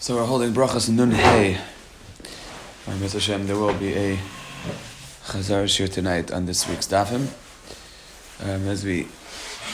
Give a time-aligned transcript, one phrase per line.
[0.00, 1.58] So we're holding brachas nun hey.
[2.86, 3.14] Mr.
[3.14, 4.16] Hashem, there will be a
[5.24, 7.26] chazar shir tonight on this week's dafim
[8.40, 9.08] um, as we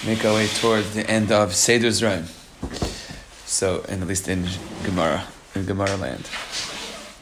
[0.07, 2.25] make our way towards the end of Seder Zeraim.
[3.45, 4.49] So, and at least in
[4.85, 5.25] Gemara,
[5.55, 6.31] in Gemara land.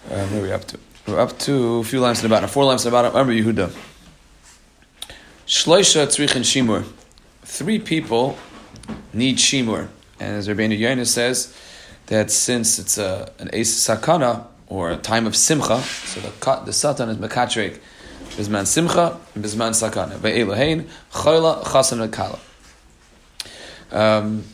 [0.09, 0.79] Um, where are we up to?
[1.09, 3.13] We're up to a few lines in the bottom, four lines in the bottom.
[3.13, 3.77] Remember Yehuda.
[5.49, 6.85] Shloisha tzrichin shimur.
[7.43, 8.39] Three people
[9.13, 9.89] need shimur.
[10.21, 11.53] And as Rabbeinu Yonis says,
[12.13, 16.73] that since it's a, an ace sakana, or a time of simcha, so the, the
[16.73, 17.79] satan is mekatrik,
[18.37, 20.19] bizman simcha, and bizman sakana.
[20.19, 22.39] Ve'elohein, chayla, chasan, kala.
[23.91, 24.45] Um,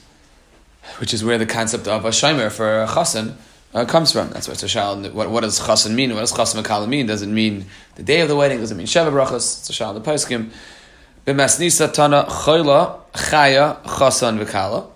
[0.98, 3.34] which is where the concept of a shimer for a chasan
[3.74, 4.30] uh, comes from.
[4.30, 5.02] That's what it's a shal.
[5.10, 6.14] What, what does chasan mean?
[6.14, 7.06] What does chasan kala mean?
[7.06, 7.66] Does it mean
[7.96, 8.60] the day of the wedding?
[8.60, 9.58] Does it mean sheva brachas?
[9.58, 10.50] It's a shal the paiskim.
[11.26, 14.90] B'masnisa tana chayla, chaya, chasan, v'kala.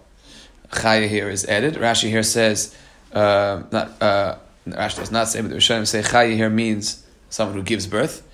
[0.73, 1.75] Chaya here is added.
[1.75, 2.75] Rashi here says,
[3.13, 4.37] uh, not, uh,
[4.67, 8.27] Rashi does not say, but the Rishonim say Chaya here means someone who gives birth.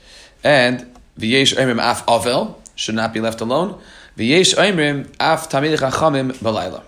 [0.42, 3.80] And V'yesh Oimrim Af Avel should not be left alone.
[4.16, 6.82] V'yesh Oimrim Af Tamid Chachamim Balayla.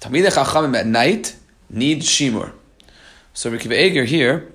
[0.00, 1.36] Tamid Chachamim at night
[1.68, 2.52] need Shimur.
[3.34, 4.50] So Rikiva Eger here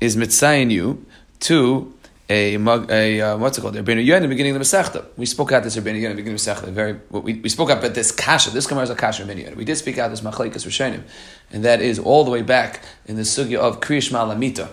[0.00, 1.04] is mitzayin you
[1.40, 1.92] to
[2.28, 3.74] a, a uh, what's it called?
[3.74, 5.06] Rabbeinu Yoin in the beginning of the Masechta.
[5.16, 6.72] We spoke out this Rabbeinu Yoin in the beginning of the Masechta.
[6.72, 8.50] Very, we, we spoke about this kasha.
[8.50, 9.56] This Gemara is a kasha Rabbeinu Yoin.
[9.56, 11.02] We did speak out this machlekes Rishonim,
[11.52, 14.68] and that is all the way back in the sugya of Kriyish Malamita.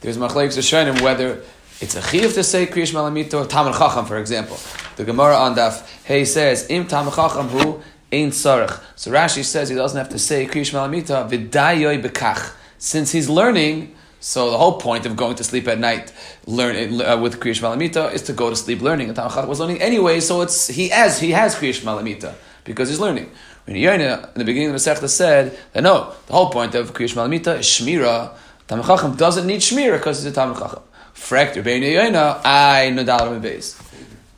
[0.00, 1.42] There's machlekes Rishonim whether
[1.80, 4.58] it's a chiv to say Kriyish Malamita or Tamar Chacham, for example.
[4.96, 8.82] The Gemara on Daf Hey says Im Tamar Chacham who ain't sarach.
[8.96, 13.94] So Rashi says he doesn't have to say Kriyish Malamita v'dayoy bekach since he's learning.
[14.20, 16.12] So the whole point of going to sleep at night,
[16.46, 19.08] learn uh, with Kriyish Malamita, is to go to sleep learning.
[19.08, 22.98] And Tamachach was learning anyway, so it's he has he has Kriyish Malamita because he's
[23.00, 23.30] learning.
[23.64, 26.92] When Yoina in the beginning of the Sechta said that no, the whole point of
[26.92, 28.34] Kriyish Malamita is Shmira.
[28.66, 30.82] Tamachachim doesn't need Shmira because he's a Tamachachim.
[31.14, 33.80] Frekt Rebbeinu Yoina, I Nadalam Beis.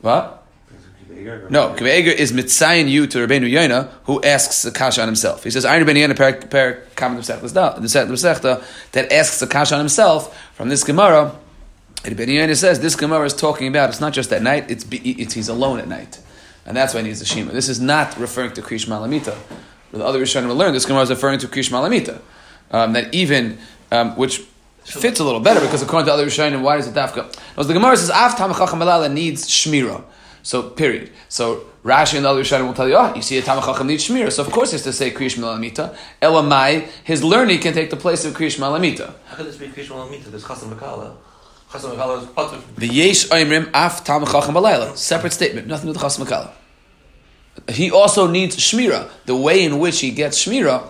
[0.01, 0.40] What?
[1.49, 5.43] No, Kveger is mitzayin you to Rabbeinu Yoina, who asks the kasha on himself.
[5.43, 9.79] He says, "Iron Rabbeinu Yoina per per kamen the Masechta that asks the kasha on
[9.79, 11.35] himself from this Gemara."
[12.03, 15.33] Rabbeinu Yoina says this Gemara is talking about it's not just at night; it's, it's
[15.33, 16.19] he's alone at night,
[16.65, 17.51] and that's why he needs the shima.
[17.51, 19.37] This is not referring to Krish Malamita.
[19.91, 22.21] The other Rishonim will learn this Gemara is referring to Krish Malamita.
[22.71, 23.57] Um, that even
[23.91, 24.41] um, which
[24.85, 27.31] fits a little better because according to other Rishonim, why does it dafka?
[27.49, 28.51] Because the Gemara says, "Av tam
[29.13, 30.03] needs shmira."
[30.43, 31.11] So, period.
[31.29, 34.07] So, Rashi and the other Rishonim will tell you, oh, you see a Chacham needs
[34.07, 34.31] Shmir.
[34.31, 35.95] So, of course, he has to say Kriyish Malamita.
[36.21, 39.13] Elamai, his learning can take the place of Kriyish Malamita.
[39.25, 40.25] How could this be Kriyish Malamita?
[40.25, 41.15] There's Chasam Makala.
[41.69, 42.75] Chasam Makala is part of...
[42.75, 44.95] The Yesh Oimrim Af Tamach Chacham Balayla.
[44.97, 46.51] Separate statement, nothing to do with Chasam Makala.
[47.69, 49.09] He also needs Shmira.
[49.25, 50.89] The way in which he gets Shmira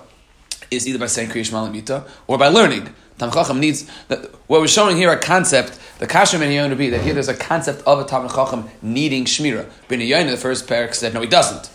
[0.70, 2.94] is either by saying Kriyish Malamita or by learning.
[3.18, 5.78] Tam Chacham needs that, what we're showing here a concept.
[6.02, 9.26] The kasha ben to be that here there's a concept of a Tam Chacham needing
[9.26, 9.70] shmira.
[9.88, 11.70] Ben Yayin the first parak said no, he doesn't.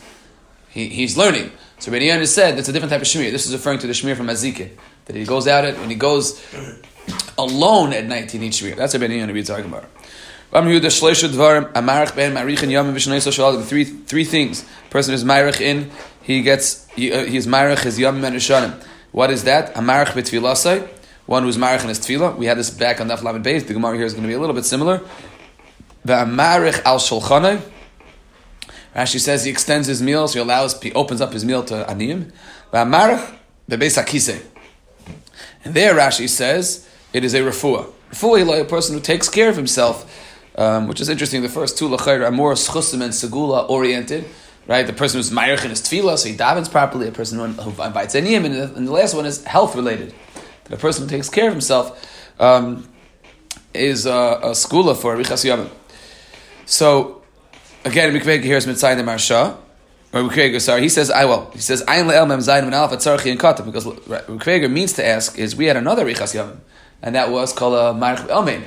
[0.69, 1.53] He, he's learning.
[1.79, 3.31] So Ben Yayin said that's a different type of shmira.
[3.31, 4.71] This is referring to the shmira from Azikin
[5.05, 6.45] that he goes out at when he goes
[7.39, 8.61] alone at night he needs.
[8.61, 9.85] That's what Ben Yayin be talking about.
[13.69, 14.65] Three three things.
[14.91, 19.45] Person is marich in, he gets he, uh, he's marich his yom and What is
[19.45, 19.73] that?
[19.77, 20.96] Amarich b'tfilasai
[21.27, 22.37] one who's marich in his tefillah.
[22.37, 23.67] We had this back on Daf Lamed Beis.
[23.67, 25.03] The Gemara here is going to be a little bit similar.
[26.05, 27.61] The marich al shulchanai.
[28.95, 31.85] Rashi says he extends his meal, so he allows, he opens up his meal to
[31.85, 32.33] aniyim.
[32.71, 34.43] The bebeis akise.
[35.65, 37.93] And there Rashi says it is a refuah.
[38.13, 40.11] Refuah, a person who takes care of himself,
[40.57, 41.43] um, which is interesting.
[41.43, 44.25] The first two lachayr are more schusim and segula oriented.
[44.69, 47.07] Right, the person who's ma'irich in his tefillah, so he davens properly.
[47.07, 50.13] A person who, who invites aniyim, and the last one is health related
[50.69, 52.89] that a person who takes care of himself um,
[53.75, 55.71] is a, a skula for Richas Yamim.
[56.65, 57.23] So,
[57.85, 59.57] again, Mikvega here is Mitzayim Marsha.
[60.13, 61.51] Or Mikvega, sorry, he says, I will.
[61.51, 65.39] He says, Ayin le'el mem zayin alpha tzarchi and kata, because Mikvega means to ask
[65.39, 66.59] is, we had another Richas Yamim,
[67.03, 68.65] and that was called a Marich Elmein.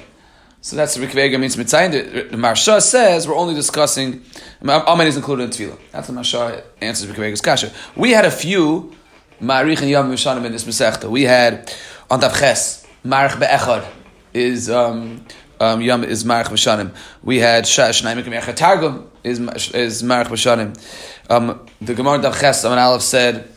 [0.61, 2.31] So that's Rikvega means Mitzayin.
[2.31, 4.23] The Marsha says we're only discussing
[4.61, 5.79] Amen is included in Tefillah.
[5.91, 7.71] That's the Marsha answers Rikvega's kasha.
[7.95, 8.93] We had a few
[9.41, 11.09] Marich and Yom Mishanim in this Masechta.
[11.09, 11.73] We had
[12.09, 13.87] on Tav Ches, Marich Be'echad
[14.33, 15.25] is um,
[15.59, 16.93] um, Yom is Marich Mishanim.
[17.23, 19.39] We had Shnaim Echad Targum is
[19.71, 20.77] is Marich Mishanim.
[21.29, 23.49] Um, the Gemara Tav Ches, Aman Aleph said.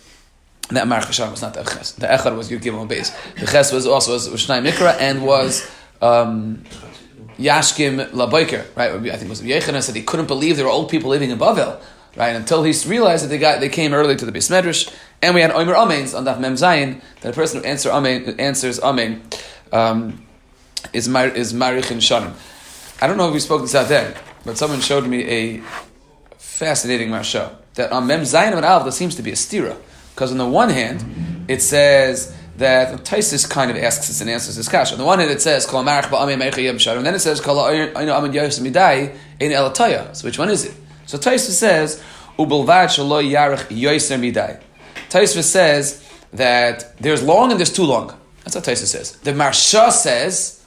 [0.71, 1.93] That Marich Mishanim was not the Ches.
[1.93, 3.11] The Echad was Yud Gimel base.
[3.39, 5.69] The Ches was also was, Shnaim Mikra and was
[6.01, 6.65] um,
[7.39, 8.93] Yashkim Laboiker, right?
[8.93, 11.39] I think it was Yechanan said he couldn't believe there were old people living in
[11.39, 11.81] Bavel.
[12.17, 12.35] Right?
[12.35, 15.41] Until he realized that they got they came early to the Beis Medrash, and we
[15.41, 19.23] had Omer Ameins on Daf Mem Zayin that a person who answer Amen, answers Amen
[19.73, 20.27] um,
[20.93, 22.35] is mar, is Marich and Shanim.
[23.01, 24.15] I don't know if we spoke this out then,
[24.45, 25.63] but someone showed me a
[26.39, 29.77] fascinating marsha that on Mem Zayin and Alv there seems to be a stira
[30.15, 34.57] because on the one hand it says that Taisis kind of asks this and answers
[34.57, 34.97] this question.
[34.97, 36.09] On the one hand, it says Kol Marach
[36.79, 40.15] Shar, and then it says Kol Amin Yos Midai in Elataya.
[40.15, 40.75] So which one is it?
[41.13, 42.03] So Taisis says
[42.39, 42.89] Ubelvad
[45.43, 48.19] says that there's long and there's too long.
[48.45, 49.13] That's what Taisis says.
[49.17, 50.65] The Marsha says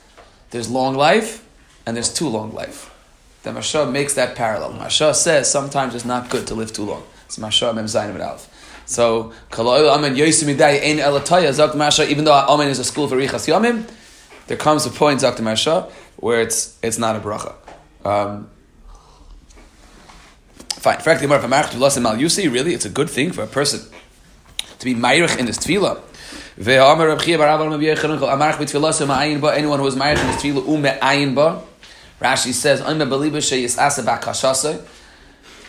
[0.51, 1.43] there's long life
[1.87, 2.93] and there's too long life.
[3.41, 4.73] The Marsha makes that parallel.
[4.73, 7.01] Marsha says sometimes it's not good to live too long.
[7.25, 7.87] It's Marsha Mem
[8.21, 8.47] Alf.
[8.85, 9.65] So, even
[12.23, 13.89] though Amen is a school for Richas Yamim,
[14.45, 17.55] there comes a point, Zakt Marsha, where it's it's not a bracha.
[18.05, 18.51] Um,
[20.85, 22.51] fine.
[22.51, 23.81] Really, it's a good thing for a person
[24.79, 26.01] to be ma'irich in this tefillah.
[29.57, 31.61] Anyone who is married in this tefillah, ume ba.
[32.21, 34.81] Rashi says, "I'm a believer sheyis asa bakashasai."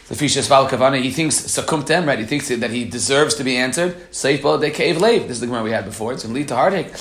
[0.08, 2.18] the Fishas Val Kavana, he thinks Sakumtem, right?
[2.20, 3.96] He thinks that he deserves to be answered.
[4.14, 4.58] Safe de.
[4.70, 6.12] This is the Gemara we had before.
[6.12, 6.94] It's going to lead to heartache.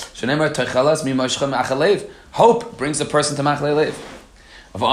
[2.31, 4.14] Hope brings a person to Machle Lev.
[4.75, 4.83] Three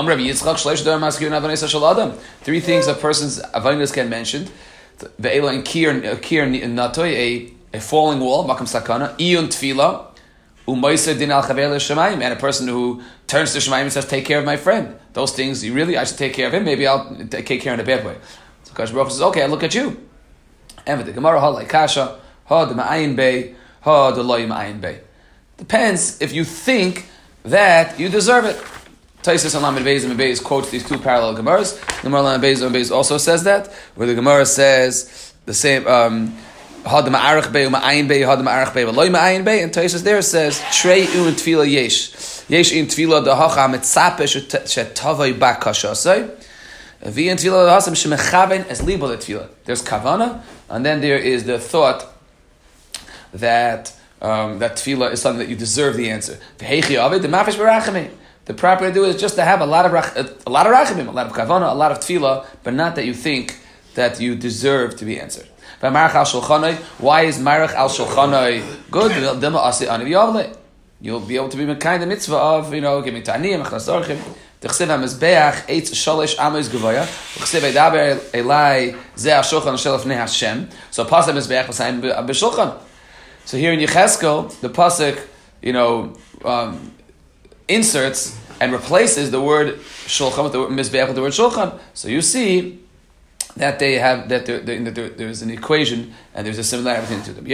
[2.60, 4.48] things a person's avodas can mention.
[5.20, 10.06] Ve'ela and kir uh, kir natoy a falling wall, makam sakana, iyun tefila,
[10.68, 14.44] umaysa din al and a person who turns to Shemaim and says, "Take care of
[14.44, 16.64] my friend." Those things, you really, I should take care of him.
[16.64, 18.18] Maybe I'll take care in a bad way.
[18.62, 19.96] So Kash Baruch says, "Okay, I look at you."
[20.86, 23.16] And the Gemara, ha like kasha, ha the ma'ayin
[23.80, 25.00] ha the ma'ayin.
[25.56, 27.06] Depends if you think
[27.44, 28.64] that you deserve it.
[29.22, 32.02] Taisus and Lamed Beis and Beis quotes these two parallel Gemaras.
[32.02, 35.86] Gemara Lamed Beis and Beis also says that, where the Gemara says the same.
[35.86, 36.36] Um,
[36.84, 40.60] had ma'arach bei ma'ayin bei had ma'arach bei loy ma'ayin bei and Taisus there says
[40.72, 46.28] trei un tefila yesh yesh in tefila the hacha mitzape shetavay bakashasai
[47.02, 51.44] vi in tefila the hasam shemechaven as libel tefila there's kavana and then there is
[51.44, 52.12] the thought
[53.32, 57.22] that um, that tefila is something that you deserve the answer the heichi of it
[57.22, 58.10] the mafish barachami
[58.44, 60.72] the proper to do is just to have a lot of rach, a lot of
[60.72, 63.58] rachamim, a lot of kavana, a lot of tefillah, but not that you think
[63.94, 65.48] that you deserve to be answered.
[65.82, 70.56] Why is Marach al Shulchanai good?
[71.00, 74.18] You'll be able to be kind the mitzvah of you know giving taniyim, chnasorchim.
[80.92, 81.04] So.
[83.44, 85.20] So here in Yecheskel, the pasuk
[85.60, 86.91] you know um,
[87.74, 91.78] inserts and replaces the word shulchan with the word mizbeach with the word shulchan.
[91.94, 92.78] So you see
[93.56, 97.32] that they have that there, there, there, there's an equation and there's a similarity to
[97.32, 97.44] them.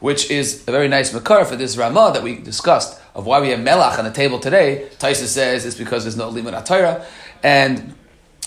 [0.00, 3.48] Which is a very nice makar for this Ramah that we discussed of why we
[3.48, 4.88] have melach on the table today.
[4.98, 7.04] Taisa says it's because there's no limud atayra,
[7.42, 7.94] and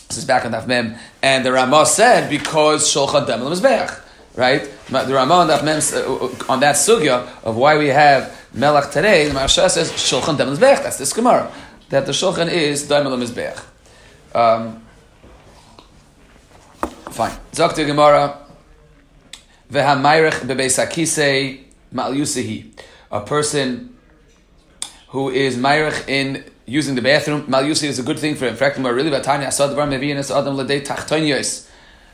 [0.08, 0.96] this is back on Daf Mem.
[1.22, 4.00] And the Ramah said because shulchan dem mizbeach
[4.36, 4.70] right?
[4.90, 9.34] The Ramah on that, uh, on that sugya of why we have Melach today, the
[9.34, 10.84] Marsha says Shulchan Dem Mizbech.
[10.84, 11.52] That's this Gemara
[11.90, 13.64] that the Shulchan is Daimel Mizbech.
[14.34, 14.84] Um,
[17.12, 17.32] fine.
[17.52, 18.40] Zokta Gemara
[19.72, 22.72] Vehamirich Bebesakise Mal Yusehi.
[23.12, 23.96] A person
[25.10, 28.52] who is Myrich in using the bathroom, Mal is a good thing for him.
[28.52, 31.69] In fact, really, Batanya Asad Var Mevianis Adam Ladei Tachtonios.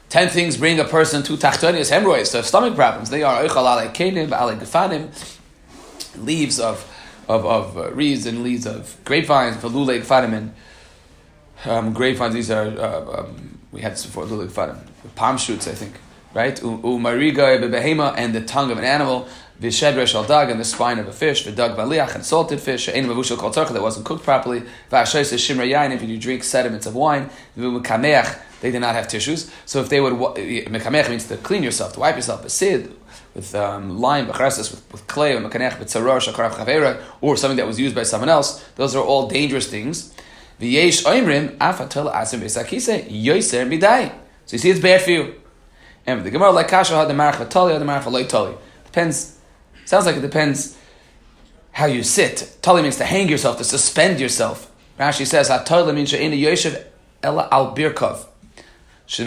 [0.09, 3.09] Ten things bring a person to tachtonius hemorrhoids, to stomach problems.
[3.09, 5.09] They are oichal ale kenim, ale gefanim,
[6.23, 6.89] leaves of
[7.27, 10.51] of, of uh, reeds and leaves of grapevines, for lule gefanim,
[11.65, 12.35] um, grapevines.
[12.35, 14.77] These are uh, um, we had this before lule gefanim,
[15.15, 15.95] palm shoots, I think,
[16.33, 16.55] right?
[16.55, 19.27] Umariga behema and the tongue of an animal.
[19.59, 23.05] V'shedresh al dag and the spine of a fish, v'dag v'liach and salted fish, ein
[23.05, 27.29] mavushal kol that wasn't cooked properly, v'ashayis shimra yain if you drink sediments of wine,
[27.57, 29.51] v'mukameach they did not have tissues.
[29.67, 32.91] So if they would, mekamech means to clean yourself, to wipe yourself, sid
[33.35, 37.93] with um, lime, with, with clay, mekanech, b'tzaror, shakarav chavera, or something that was used
[37.93, 38.65] by someone else.
[38.75, 40.11] Those are all dangerous things.
[40.59, 44.09] V'yesh oimrim afatel asim b'sakise yoiser midai.
[44.47, 45.35] So you see, it's bad for you.
[46.07, 49.37] And the Gemara like kasha had the marach v'tali, had the marach v'loy Depends.
[49.85, 50.75] Sounds like it depends
[51.71, 52.57] how you sit.
[52.63, 54.71] Tali means to hang yourself, to suspend yourself.
[54.99, 56.83] Rashi says, "Hatali means she'ena yoshev
[57.21, 58.25] ela al birkov."
[59.07, 59.19] If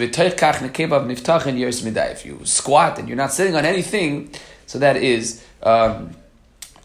[2.25, 4.31] you squat and you're not sitting on anything,
[4.65, 6.11] so that is um,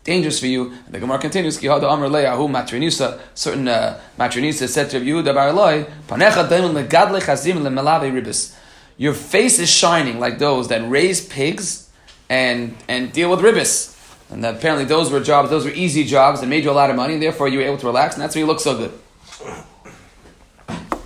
[0.04, 0.70] dangerous for you.
[0.70, 5.34] And the Gemara continues, Ki hada amr le'ahu matrinisa, certain uh, matrinisa said to Yehuda
[5.34, 8.54] bar Eloi, panecha daimon legadle chazim lemelave ribis.
[8.96, 11.90] Your face is shining like those that raise pigs
[12.28, 13.90] and, and deal with ribis.
[14.30, 16.96] And apparently those were jobs, those were easy jobs that made you a lot of
[16.96, 18.92] money, and therefore you were able to relax, and that's why you look so good.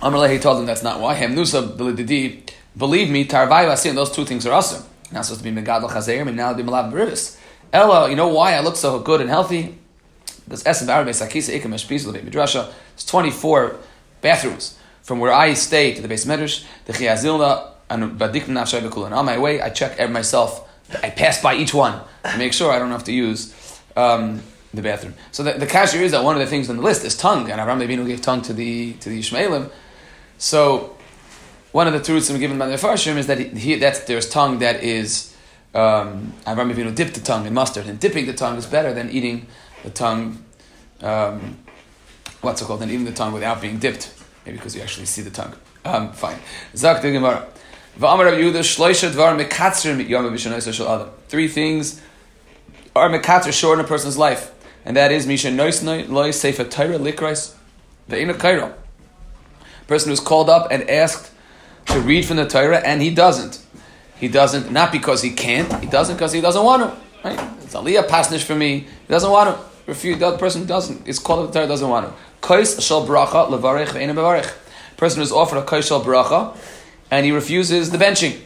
[0.01, 1.15] Amr told him that's not why.
[1.15, 4.85] Hemnusa b'lididi, believe me, tarvai vasim, those two things are awesome.
[5.11, 7.37] Now supposed to be megadol chazerim, and now be malav b'ribis.
[7.73, 9.77] Ella, you know why I look so good and healthy?
[10.45, 12.71] Because Esem Barabe Sakisa Ikam Eshpiz Levei Midrasha.
[12.93, 13.75] It's 24
[14.21, 16.65] bathrooms from where I stay to the Beis Medrash.
[16.85, 19.11] The Chiazilna and Badik Nafshay Bekulan.
[19.11, 20.67] On my way, I check myself.
[21.03, 23.53] I pass by each one to make sure I don't have to use
[23.95, 24.41] um,
[24.73, 25.13] the bathroom.
[25.31, 27.51] So the, the cashier is that one of the things on the list is tongue,
[27.51, 29.69] and Avraham Avinu gave tongue to the to the Ishmaelim.
[30.39, 30.95] So
[31.73, 34.59] one of the truths given by the Farshim is that he, he, that there's tongue
[34.59, 35.35] that is
[35.75, 39.11] um, Avraham Avinu dipped the tongue in mustard, and dipping the tongue is better than
[39.11, 39.45] eating
[39.83, 40.43] the tongue.
[41.01, 41.59] Um,
[42.41, 42.79] what's it called?
[42.79, 44.11] Than eating the tongue without being dipped,
[44.45, 45.53] maybe because you actually see the tongue.
[45.85, 46.39] Um, fine.
[46.75, 47.45] Zak the Gemara.
[51.27, 52.01] Three things
[52.95, 54.51] are mekatzer short in a person's life,
[54.85, 57.53] and that is misha noisnoi loy sefer Torah likrais
[58.09, 58.73] ve'ina kairo.
[59.89, 61.31] Person who's called up and asked
[61.87, 63.59] to read from the Torah, and he doesn't.
[64.19, 67.27] He doesn't, not because he can't, he doesn't because he doesn't want to.
[67.27, 67.39] Right?
[67.63, 68.81] It's aliyah pasnish for me.
[68.81, 69.65] He doesn't want to.
[69.87, 71.07] Refuse, the other person doesn't.
[71.07, 72.13] It's called up the Torah, doesn't want to.
[72.47, 74.53] Kois shal bracha levarech bevarech.
[74.95, 76.55] Person who's offered a kois shal bracha,
[77.09, 78.39] and he refuses the benching.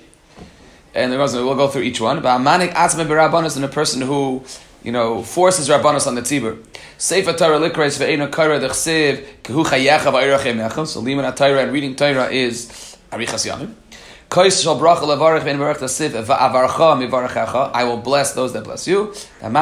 [0.95, 2.21] And the we'll go through each one.
[2.21, 4.45] But amanik atzme berabanos and a person who,
[4.83, 6.61] you know, forces rabbanos on the tzibur.
[6.97, 10.85] Sefer Torah likreis ve'ena kaira dechsiv kehu chayecha va'irachem echem.
[10.85, 13.73] So liman Torah and reading Torah is arichas yamim.
[14.35, 14.45] I
[17.83, 19.13] will bless those that bless you.
[19.41, 19.53] Then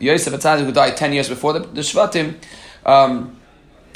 [0.00, 2.36] Yosef Atzadik, who died 10 years before the, the Shvatim,
[2.86, 3.36] um,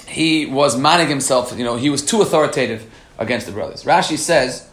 [0.09, 2.91] he was manning himself, you know, he was too authoritative
[3.21, 3.85] against the brothers.
[3.85, 4.69] Rashi says,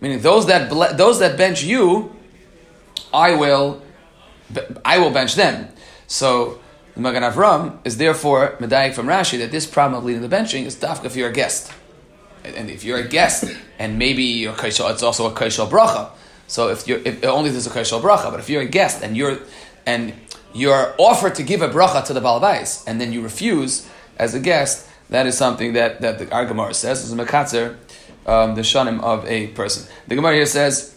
[0.00, 2.14] Meaning those that, those that bench you,
[3.12, 3.82] I will,
[4.84, 5.68] I will bench them.
[6.06, 6.60] So
[6.94, 10.64] the Magen Avram is therefore medayik from Rashi that this problem of leading the benching
[10.64, 11.72] is dafka if you're a guest,
[12.44, 13.44] and if you're a guest
[13.78, 16.10] and maybe you're kaishal, it's also a kaishal bracha.
[16.46, 19.16] So if you're if only there's a kaishal bracha, but if you're a guest and
[19.16, 19.38] you're
[19.84, 20.12] and
[20.54, 24.40] you're offered to give a bracha to the balabais and then you refuse as a
[24.40, 27.76] guest, that is something that that the Argamar says is a mekatzer,
[28.26, 29.90] um, the shanim of a person.
[30.06, 30.94] The Gemara here says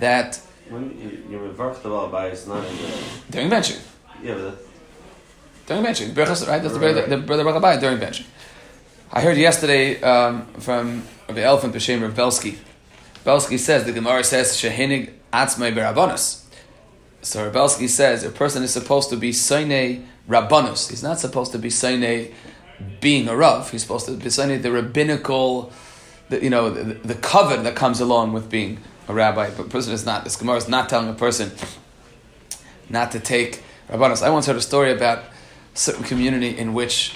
[0.00, 2.92] that when you, reversed about by it's not in the
[3.30, 3.80] during benching.
[4.22, 4.58] Yeah, but
[5.66, 6.26] during benching, right?
[6.26, 8.26] That's right, the the the bracha during benching.
[9.12, 12.58] I heard yesterday um, from the elephant b'shem of Belsky.
[13.24, 16.44] Belsky says the Gemara says shehinig atzmei berabonis.
[17.22, 20.88] So Belsky says a person is supposed to be soine rabbanus.
[20.88, 22.32] He's not supposed to be soine
[23.00, 23.70] being a rav.
[23.70, 25.72] He's supposed to be soine the rabbinical,
[26.28, 29.68] the, you know, the, the covet that comes along with being a rabbi, but a
[29.68, 30.24] person is not.
[30.24, 31.50] This Gemara is not telling a person
[32.88, 34.22] not to take rabbanus.
[34.22, 35.24] I once heard a story about
[35.74, 37.14] certain community in which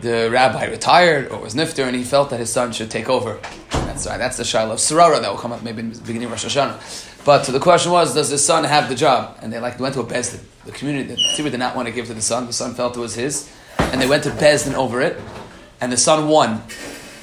[0.00, 3.38] the rabbi retired or was nifter, and he felt that his son should take over.
[3.70, 4.18] That's right.
[4.18, 6.44] That's the shiloh of Sarara that will come up maybe in the beginning of Rosh
[6.44, 7.15] Hashanah.
[7.26, 9.36] But the question was, does the son have the job?
[9.42, 10.44] And they like went to a bezdin.
[10.64, 12.46] The community, the tzibur did not want to give to the son.
[12.46, 15.20] The son felt it was his, and they went to bezdin over it,
[15.80, 16.62] and the son won,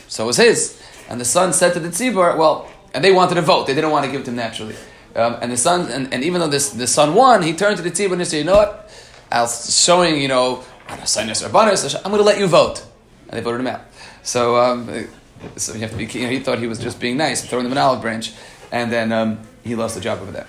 [0.10, 0.82] so it was his.
[1.10, 3.66] And the son said to the tzibur, "Well, and they wanted to vote.
[3.66, 4.76] They didn't want to give it to him naturally.
[5.16, 7.84] Um, and the son, and, and, even though this the son won, he turned to
[7.84, 8.90] the tzibur and said, "You know what?
[9.32, 9.54] I was
[9.86, 12.86] showing, you know, I'm going to let you vote."
[13.30, 13.82] And they voted him out.
[14.22, 15.08] So, um,
[15.56, 16.06] so you have to be.
[16.06, 18.34] You know, he thought he was just being nice, throwing them an olive branch,
[18.72, 20.48] and then um, he lost the job over there.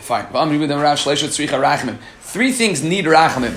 [0.00, 0.26] Fine.
[2.20, 3.56] Three things need rachamim.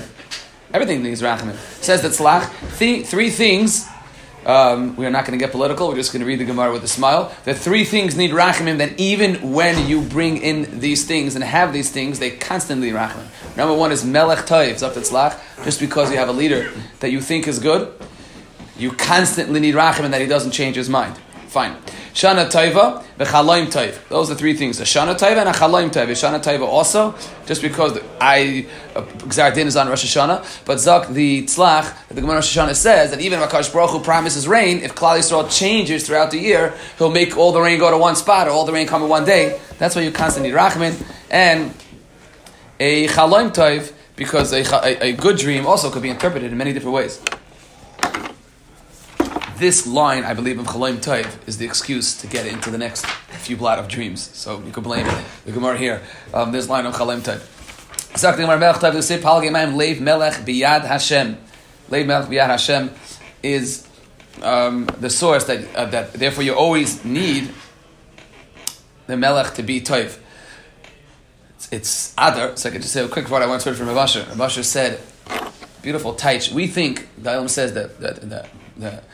[0.72, 1.56] Everything needs rachamim.
[1.82, 2.48] Says that slach.
[2.76, 3.88] Three things
[4.46, 5.88] um, we are not going to get political.
[5.88, 7.34] We're just going to read the Gemara with a smile.
[7.44, 8.78] The three things need rachamim.
[8.78, 13.26] That even when you bring in these things and have these things, they constantly rachamim.
[13.56, 15.38] Number one is melech toiv zaptetzlach.
[15.64, 17.92] Just because you have a leader that you think is good,
[18.76, 21.18] you constantly need rachamim that he doesn't change his mind.
[21.54, 21.76] Fine.
[22.14, 24.08] Shana Taiva, V'chaloim Taiv.
[24.08, 24.80] Those are three things.
[24.80, 26.10] A Shana Taiva and a Chaloim Taiva.
[26.10, 27.14] Shana Taiva also,
[27.46, 32.38] just because I, uh, Gzardin is on Rosh Hashanah, but Zak, the Tzlach, the Gemara
[32.38, 36.32] Rosh Hashanah says that even Makash Baruch Hu promises rain, if Klal Yisrael changes throughout
[36.32, 38.88] the year, he'll make all the rain go to one spot, or all the rain
[38.88, 39.60] come in one day.
[39.78, 41.00] That's why you constantly need Rachman.
[41.30, 41.72] And
[42.80, 46.72] a Chaloim Taiv, because a, a, a good dream also could be interpreted in many
[46.72, 47.20] different ways.
[49.64, 53.06] This line, I believe, of Chalaim Taiv is the excuse to get into the next
[53.46, 54.20] few blot of dreams.
[54.36, 55.06] So you could blame
[55.46, 56.02] the Gemara here.
[56.34, 57.40] Um, this line of Chalaim Taiv.
[58.14, 61.38] Sagt Melech Melech Biyad Hashem.
[61.88, 62.90] Melech Biyad Hashem
[63.42, 63.88] is
[64.42, 67.48] um, the source that, uh, that therefore you always need
[69.06, 70.18] the Melech to be Taiv.
[71.54, 73.86] It's, it's Adar, so I could just say a quick word I once heard from
[73.86, 74.26] Rav Asher.
[74.28, 75.00] Rav Asher said,
[75.80, 76.52] beautiful taich.
[76.52, 79.04] We think, the Ilm says that, that, that, that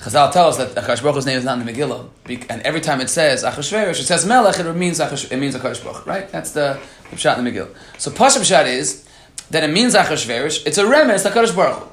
[0.00, 2.08] Chazal tells us that Akash Baruch Hu's name is not in the Megillah,
[2.48, 6.06] and every time it says Achashverosh, it says Melech, it means it means Akash Baruch,
[6.06, 6.26] right?
[6.30, 6.80] That's the,
[7.10, 7.74] the in the Megillah.
[7.98, 9.06] So Pasha pshat is
[9.50, 10.66] that it means Achashverosh.
[10.66, 11.88] It's a remes Akash Baruch Hu.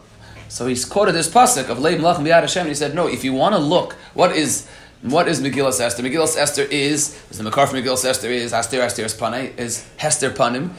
[0.48, 3.26] So he's quoted this pasuk of Leib Melech B'Yad Hashem, and he said, no, if
[3.26, 4.70] you want to look, what is
[5.02, 6.02] what is Megillah Esther?
[6.02, 10.30] Megillah Esther is, is the Makar from Megillah Esther is Aster Aster Panay, is Hester
[10.30, 10.70] Panim.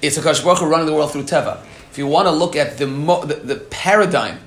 [0.00, 1.64] It's Akash Baruch Hu running the world through Teva.
[1.90, 4.38] If you want to look at the, mo- the, the paradigm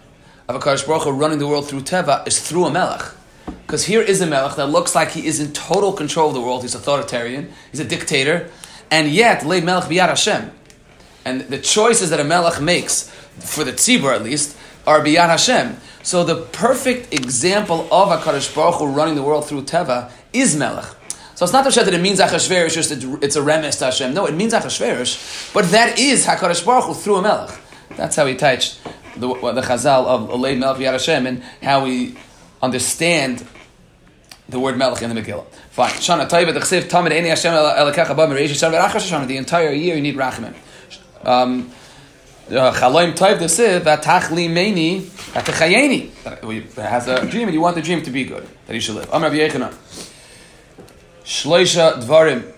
[0.54, 3.12] of Akash Baruch Hu running the world through Teva is through a Melech.
[3.46, 6.42] Because here is a Melech that looks like he is in total control of the
[6.42, 6.62] world.
[6.62, 7.52] He's authoritarian.
[7.72, 8.50] He's a dictator.
[8.92, 10.52] And yet, Leib Melech Biyad Hashem.
[11.26, 15.78] And the choices that a Melech makes, for the Tzibur at least, are Biyad Hashem.
[16.04, 20.86] So the perfect example of HaKadosh Baruch Hu running the world through Teva is Melech.
[21.36, 24.14] So it's not that it means Achashverosh, just it's a remes to Hashem.
[24.14, 27.60] No, it means Achashverosh, but that is Hakadosh Baruch Hu through a melech.
[27.98, 28.80] That's how he touched
[29.16, 32.16] the, the Chazal of Olei Melech Yad Hashem and how we
[32.62, 33.46] understand
[34.50, 35.46] the word melech in the Megillah.
[35.72, 35.92] Fine.
[35.92, 39.28] Shana Taiva Dechsev Tamid Eni Hashem Elakech Abba Mereish Yisrael V'Achas Hashanah.
[39.28, 40.54] The entire year you need rachamim.
[41.24, 41.72] Um,
[42.50, 46.74] Chaloim Taiv Dechsev V'Tachli Meini V'Techayeni.
[46.76, 48.96] That Has a dream and you want the dream to be good that he should
[48.96, 49.10] live.
[49.12, 49.74] Amar B'Yechanan.
[51.24, 52.52] Shloisha Dvarim.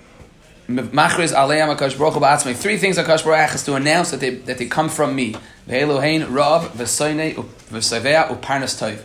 [0.67, 2.55] Machriz Aleim Akash Baruch Hu Ba'atzmei.
[2.55, 5.35] Three things Akash Baruch Hu has to announce that they, that they come from me.
[5.67, 9.03] Ve'elohein Rav V'Soinei U'Parnas Toiv.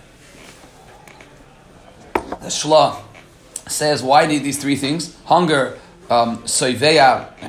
[2.40, 3.00] The Shlah
[3.66, 5.16] says, why need these three things?
[5.24, 6.44] Hunger, um,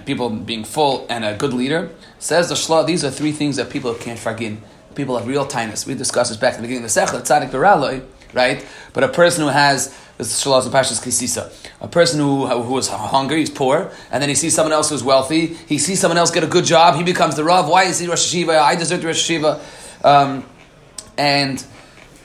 [0.05, 1.91] people being full, and a good leader.
[2.19, 4.57] Says the Shlah, these are three things that people can't forgive.
[4.95, 5.85] People have real tightness.
[5.85, 8.65] We discussed this back at the beginning of the Sechel, Tzadik Beraloi, right?
[8.93, 11.51] But a person who has Shalaz and Pashas Kisisa.
[11.81, 15.03] A person who, who is hungry, he's poor, and then he sees someone else who's
[15.03, 15.47] wealthy.
[15.47, 16.95] He sees someone else get a good job.
[16.95, 17.67] He becomes the Rav.
[17.67, 18.59] Why is he Rosh Hashiva?
[18.59, 20.05] I deserve the Rosh Hashiva.
[20.05, 20.45] Um,
[21.17, 21.63] and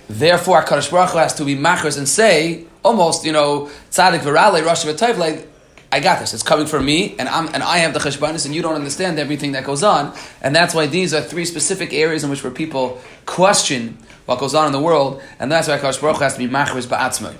[0.08, 4.64] therefore, Kadosh Baruch Hu has to be machers and say, almost, you know, Tzadik Virale,
[4.64, 5.48] Rosh Hashiva like,
[5.92, 6.34] I got this.
[6.34, 9.18] It's coming from me, and I'm and I have the cheshbonis, and you don't understand
[9.18, 10.14] everything that goes on.
[10.42, 14.54] And that's why these are three specific areas in which where people question what goes
[14.54, 17.36] on in the world, and that's why Kadosh Baruch has to be machers ba'atzmai.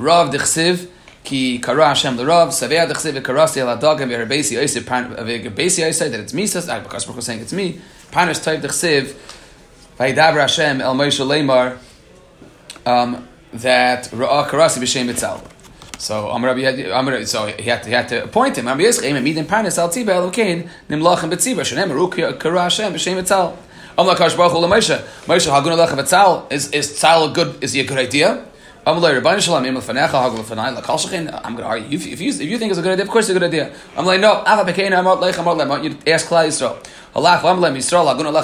[0.00, 0.88] Rav dechsiv
[1.24, 6.20] ki kara Hashem the Rav savea dechsiv karasi el adagim v'herbesi yosef v'herbesi yosef that
[6.20, 7.78] it's me says Hu is saying it's me.
[8.10, 9.14] Panis type dechsiv
[9.98, 11.76] v'hidaber Hashem el Moshe Leimar
[12.86, 15.46] um, that ra'ah karasi b'shem itzal.
[15.98, 18.66] So Amar Rabbi so he had to, he had to appoint him.
[18.66, 22.08] Amar Yisrael and midin panis al tziba elokein nimlachem betziba shenem ru
[22.38, 23.54] kara Hashem b'shem itzal.
[23.98, 27.74] Amar Kadosh Baruch Hu Moshe Moshe hagun alecha v'tzal is is tzal a good is
[27.74, 28.46] he a good idea?
[28.90, 29.00] I'm
[31.54, 31.96] going to argue.
[31.96, 33.46] If, if, you, if you think it's a good idea, of course it's a good
[33.46, 33.72] idea.
[33.96, 34.42] I'm like, no.
[34.42, 34.44] You
[36.12, 36.76] ask Klal Yisrael.
[37.14, 38.40] Allah, I'm Yisrael, going to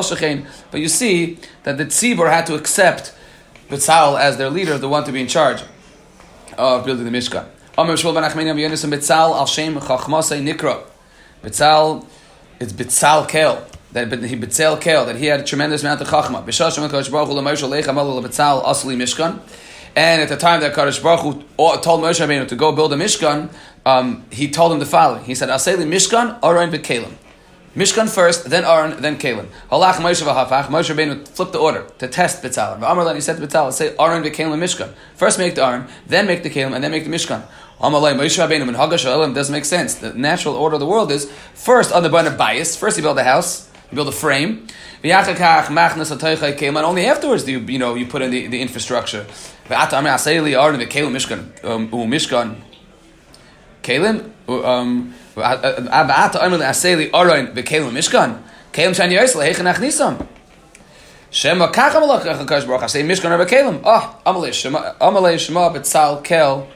[0.00, 0.46] shechein.
[0.70, 3.12] But you see that the tzibur had to accept
[3.68, 5.62] Betzal as their leader, the one to be in charge
[6.56, 7.46] of building the Mishkan.
[11.42, 12.06] Betzal,
[12.60, 16.44] it's Betzal Kel that he Betzel Kel, that he had a tremendous amount of chachma.
[16.44, 19.40] B'shashim Kadosh Baruch Hu l'Moshe leicha mal Betzal asli Mishkan.
[19.96, 21.32] And at the time that Kadosh Baruch Hu
[21.78, 23.50] told Moshe Rabbeinu to go build a Mishkan,
[23.86, 25.24] um, he told him the following.
[25.24, 27.14] He said, Aseli Mishkan, Aron v'Kalim.
[27.74, 29.46] Mishkan first, then Aaron, then Kalim.
[29.70, 30.64] Halach Moshe v'hafach.
[30.64, 32.78] Moshe Rabbeinu flipped the order to test Betzal.
[32.78, 34.92] V'Amar he said to Betzal, say Aaron v'Kalim Mishkan.
[35.14, 37.42] First make the Aaron, then make the Kalim, and then make the Mishkan.
[37.80, 39.96] Amalei Moshe Rabbeinu and Hagash doesn't make sense.
[39.96, 42.74] The natural order of the world is first on the bun of bias.
[42.74, 44.66] First you build the house, you build a frame.
[45.02, 49.26] And only afterwards do you, you know, you put in the, the infrastructure.
[52.06, 52.56] Mishkan.
[53.82, 54.30] Kalim?
[54.48, 55.14] Um,
[57.92, 58.42] Mishkan.
[58.72, 60.26] Kalim Shani Yosel Hechen Achnisam.
[61.30, 63.80] Shema Kacham Alach Chakash Baruch Asei Mishkan Or Bekalim.
[63.84, 66.66] Ah, Amalei Shema Amalei Shema Betzal Kel.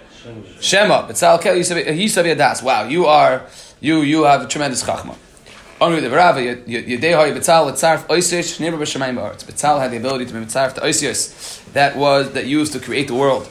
[0.60, 2.62] Shema Betzal Kel Yisav Yadas.
[2.62, 3.46] Wow, you are
[3.80, 5.16] you you have tremendous chachma.
[5.80, 9.44] Only the Rava Yedehoy Betzal Letzarf Oisish Neighbor B'Shemayim Ba'aretz.
[9.44, 11.64] Betzal had the ability to be Betzarf to Oisius.
[11.72, 13.48] That was that used to create the world.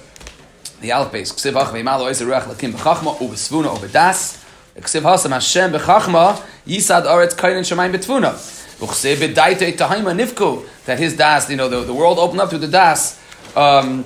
[0.81, 1.33] The Aleph Beis.
[1.33, 4.45] Ksiv Ach Ve'imalo Oiser Ruach Lakim B'Chachma U'B'Svuna U'B'Das.
[4.77, 8.33] Ksiv Hasam Hashem B'Chachma Yisad Aretz Kainin Shemayim B'Tvuna.
[8.79, 12.59] Uchse bedaite tahaima nifku, that his das, you know, the, the world opened up through
[12.59, 13.19] the das
[13.57, 14.05] um,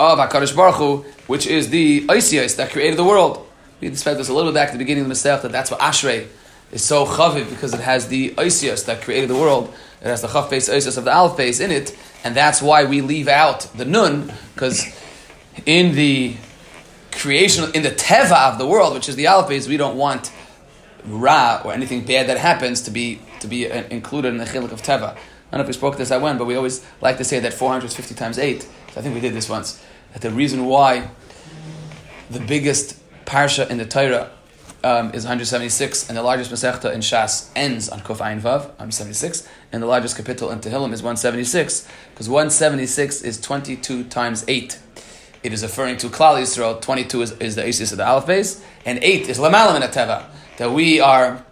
[0.00, 3.46] of HaKadosh Baruch Hu, which is the Isios that created the world.
[3.80, 5.80] We expect this a little back at the beginning of the Masech, that that's what
[5.80, 6.26] Ashrei
[6.72, 9.72] is so chaviv, because it has the Isios that created the world.
[10.00, 12.84] It has the Chav base Isios of the Aleph Beis in it, and that's why
[12.84, 14.86] we leave out the Nun, because
[15.66, 16.36] in the
[17.12, 20.32] creation, in the Teva of the world, which is the Aleph Beis, we don't want
[21.04, 24.70] Ra or anything bad that happens to be to be uh, included in the Chilik
[24.70, 25.16] of Teva.
[25.16, 27.40] I don't know if we spoke this at when, but we always like to say
[27.40, 31.10] that 450 times 8, so I think we did this once, that the reason why
[32.30, 34.30] the biggest parsha in the Torah
[34.82, 39.46] um, is 176, and the largest Masechta in Shas ends on Kuf Ayin Vav, 176,
[39.72, 44.78] and the largest kapitel in Tehillim is 176, because 176 is 22 times 8.
[45.42, 48.62] It is referring to Klal Yisrael, 22 is, is the Isis of the Aleph Beis,
[48.84, 50.24] and 8 is Lamalam in Teva,
[50.58, 51.44] that we are,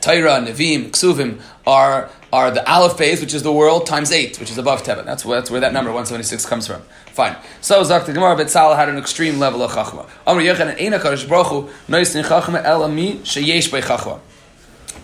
[0.00, 4.50] Torah, Nevim, Ksuvim, are, are the Aleph Beis, which is the world, times 8, which
[4.50, 5.04] is above Teva.
[5.04, 6.82] That's that's where that number 176 comes from.
[7.12, 7.36] Fine.
[7.60, 10.08] So Zak the Gemara Betzal had an extreme level of Chachma.
[10.26, 14.18] Amr Yechon and Eina Kadosh Baruch Hu Nois in Chachma El Ami Sheyesh Bei Chachma.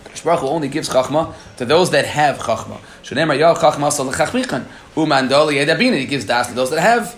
[0.05, 2.79] Kadosh Baruch Hu only gives Chachma to those that have Chachma.
[3.03, 5.99] Shonemar Yah Chachma Asal Lechachmichan Umandoli Yedabina.
[5.99, 7.15] He gives Das to those that have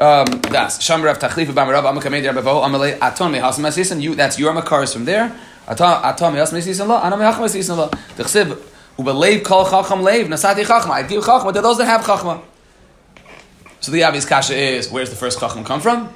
[0.00, 0.80] um, das.
[0.80, 4.02] Shamar Rav Tachlif Bamarav Amakamed Rabbaho Amalei Aton Mehasam Asisan.
[4.02, 5.32] You that's your Makaris from there.
[5.68, 7.88] Aton Aton Mehasam Asisan Lo Anam Mehacham Asisan Lo.
[8.16, 8.60] Tchsib
[8.98, 10.90] Ubelev Kol Chacham Lev Nasati Chachma.
[10.90, 12.42] I give Chachma to those that have Chachma.
[13.82, 16.08] So the obvious kasha is, where's the first chachma come from?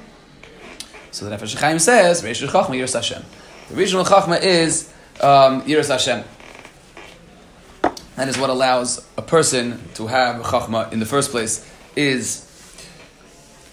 [1.11, 3.21] So the Nefesh Chaim says, Reish Chachma Yiras Hashem.
[3.67, 6.23] The original chachma is um, Yiras Hashem.
[8.15, 11.69] That is what allows a person to have chachma in the first place.
[11.97, 12.45] Is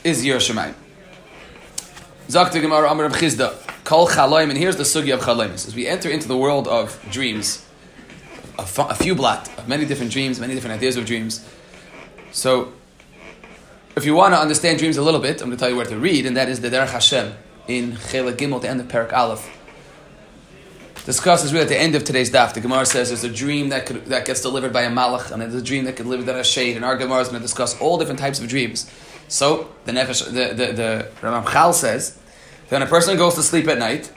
[0.03, 0.75] is Yiras Shemayim.
[2.27, 3.55] Zakta Gemara Amar Chisda
[3.85, 5.53] Kol Chaloim, and here's the sugi of Chaloim.
[5.53, 7.65] As we enter into the world of dreams,
[8.59, 11.47] a, a few blot of many different dreams, many different ideas of dreams.
[12.33, 12.73] So
[13.97, 15.87] if you want to understand dreams a little bit, I'm going to tell you where
[15.87, 17.35] to read, and that is the Derech Hashem
[17.69, 19.49] in Chela Gimel, the end of Perak Aleph.
[21.07, 22.55] Discusses really at the end of today's daf.
[22.55, 25.43] The Gemara says there's a dream that could, that gets delivered by a malach, and
[25.43, 26.77] there's a dream that could deliver by a shade.
[26.77, 28.91] And our Gemara is going to discuss all different types of dreams.
[29.29, 30.73] So the Nefesh, the the,
[31.23, 32.19] the says
[32.69, 34.11] that when a person goes to sleep at night,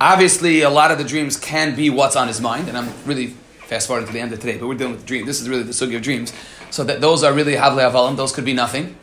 [0.00, 3.34] obviously a lot of the dreams can be what's on his mind, and I'm really
[3.66, 5.26] fast forwarding to the end of today, but we're dealing with the dream.
[5.26, 6.32] This is really the sugi of dreams.
[6.70, 8.96] So that those are really havle avalim; those could be nothing.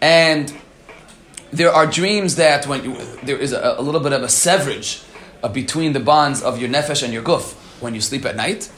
[0.00, 0.54] And
[1.52, 5.02] there are dreams that when you, there is a, a, little bit of a severage
[5.42, 8.70] uh, between the bonds of your nefesh and your guf when you sleep at night,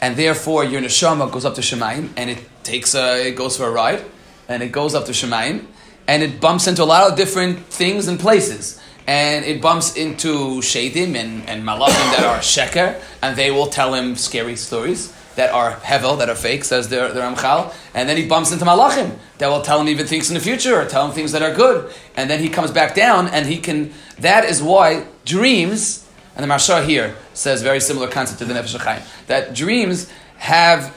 [0.00, 3.64] and therefore your neshama goes up to Shemaim and it takes a, it goes for
[3.64, 4.04] a ride,
[4.48, 5.66] and it goes up to Shemaim,
[6.06, 8.80] and it bumps into a lot of different things and places.
[9.06, 13.94] And it bumps into Shadim and, and Malachim that are Sheker, and they will tell
[13.94, 18.18] him scary stories that are hevel, that are fake, says the, the Ramchal, and then
[18.18, 21.06] he bumps into Malachim that will tell him even things in the future or tell
[21.06, 23.90] him things that are good, and then he comes back down and he can.
[24.18, 28.76] That is why dreams, and the Marsha here says very similar concept to the Nefesh
[28.76, 30.94] Chaim, that dreams have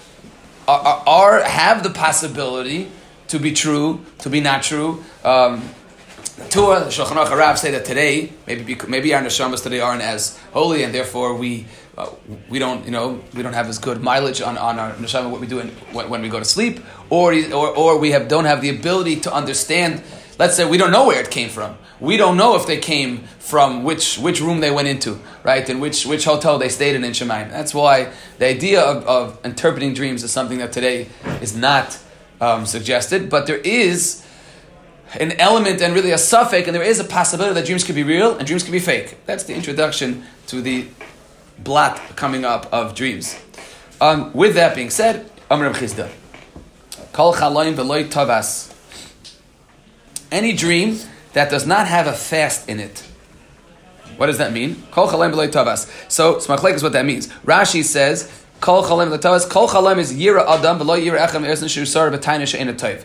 [0.68, 2.92] are, are, have the possibility
[3.30, 5.06] to be true, to be not true.
[5.24, 5.70] Um,
[6.50, 10.84] Tua, the Shulchan Aruch say that today, maybe maybe our neshamas today aren't as holy,
[10.84, 11.66] and therefore we
[11.98, 12.10] uh,
[12.50, 15.40] we don't, you know, we don't have as good mileage on, on our neshama what
[15.40, 16.80] we do in, when, when, we go to sleep,
[17.10, 20.02] or, or or we have don't have the ability to understand.
[20.40, 21.78] Let's say we don't know where it came from.
[22.00, 25.80] We don't know if they came from which which room they went into, right, and
[25.80, 27.52] which which hotel they stayed in in Shemaim.
[27.52, 31.10] That's why the idea of, of interpreting dreams is something that today
[31.42, 32.00] is not
[32.42, 34.26] um, suggested, but there is
[35.20, 38.04] an element and really a suffix, and there is a possibility that dreams could be
[38.04, 39.18] real and dreams could be fake.
[39.28, 40.88] That's the introduction to the
[41.60, 43.40] blot coming up of dreams.
[44.02, 46.10] Um, with that being said, Amr Chisda.
[47.12, 48.74] Kol chaloim veloy tavas.
[50.32, 51.00] Any dream
[51.34, 53.00] that does not have a fast in it.
[54.18, 54.84] What does that mean?
[54.92, 55.90] Kol chaloim veloy tavas.
[56.12, 57.28] So, smachlek is what that means.
[57.46, 59.50] Rashi says, Kol chaloim veloy tavas.
[59.50, 63.04] Kol chaloim is yira adam veloy yira echem ersen shusar v'tayna she'ena toiv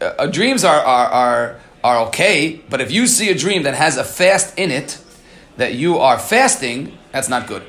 [0.00, 3.96] uh, dreams are, are, are, are okay, but if you see a dream that has
[3.96, 4.98] a fast in it,
[5.56, 7.62] that you are fasting, that's not good,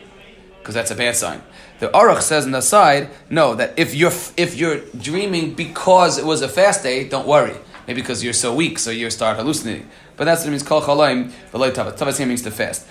[0.59, 1.41] because that's a bad sign.
[1.79, 6.25] The Aruch says on the side, no, that if you're if you're dreaming because it
[6.25, 7.55] was a fast day, don't worry.
[7.87, 9.87] Maybe because you're so weak, so you start hallucinating.
[10.17, 10.63] But that's what it means.
[10.63, 11.97] Kol chalaim v'loy tavas.
[11.97, 12.85] Tavas means to fast.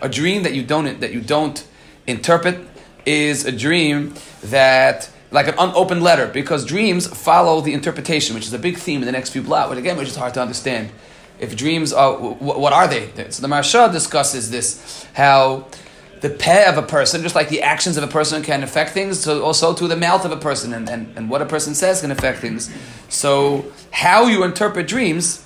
[0.00, 1.66] A dream that you don't that you don't
[2.06, 2.60] interpret
[3.04, 8.52] is a dream that like an unopened letter, because dreams follow the interpretation, which is
[8.52, 10.88] a big theme in the next few blot, but again, which is hard to understand.
[11.38, 13.10] If dreams are, what are they?
[13.30, 15.66] So the Marsha discusses this, how
[16.20, 19.20] the peh of a person, just like the actions of a person can affect things,
[19.20, 22.00] so also to the mouth of a person and, and, and what a person says
[22.00, 22.72] can affect things.
[23.08, 25.44] So how you interpret dreams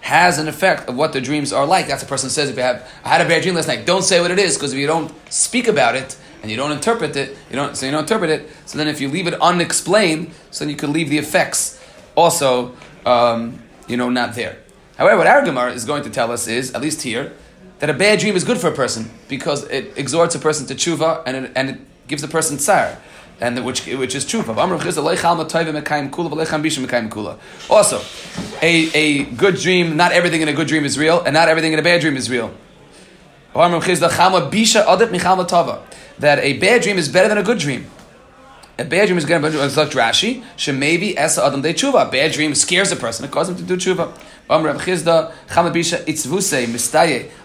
[0.00, 1.86] has an effect of what the dreams are like.
[1.86, 4.02] That's a person says if you have I had a bad dream last night, don't
[4.02, 7.14] say what it is, because if you don't speak about it and you don't interpret
[7.16, 10.32] it, you don't so you don't interpret it, so then if you leave it unexplained,
[10.50, 11.80] so then you could leave the effects
[12.16, 12.74] also
[13.06, 14.58] um, you know not there.
[15.00, 17.32] However, what our Gemara is going to tell us is, at least here,
[17.78, 20.74] that a bad dream is good for a person because it exhorts a person to
[20.74, 22.98] tshuva and it, and it gives the person tsar.
[23.40, 24.44] And the, which which is true.
[27.70, 28.02] Also,
[28.60, 31.72] a, a good dream, not everything in a good dream is real, and not everything
[31.72, 32.52] in a bad dream is real.
[33.54, 33.88] That
[36.42, 37.86] a bad dream is better than a good dream.
[38.78, 40.42] A bad dream is going to like Rashi.
[40.56, 42.08] Shemavi esa adam de tshuva.
[42.08, 43.26] A bad dream scares a person.
[43.26, 44.10] It causes him to do tshuva.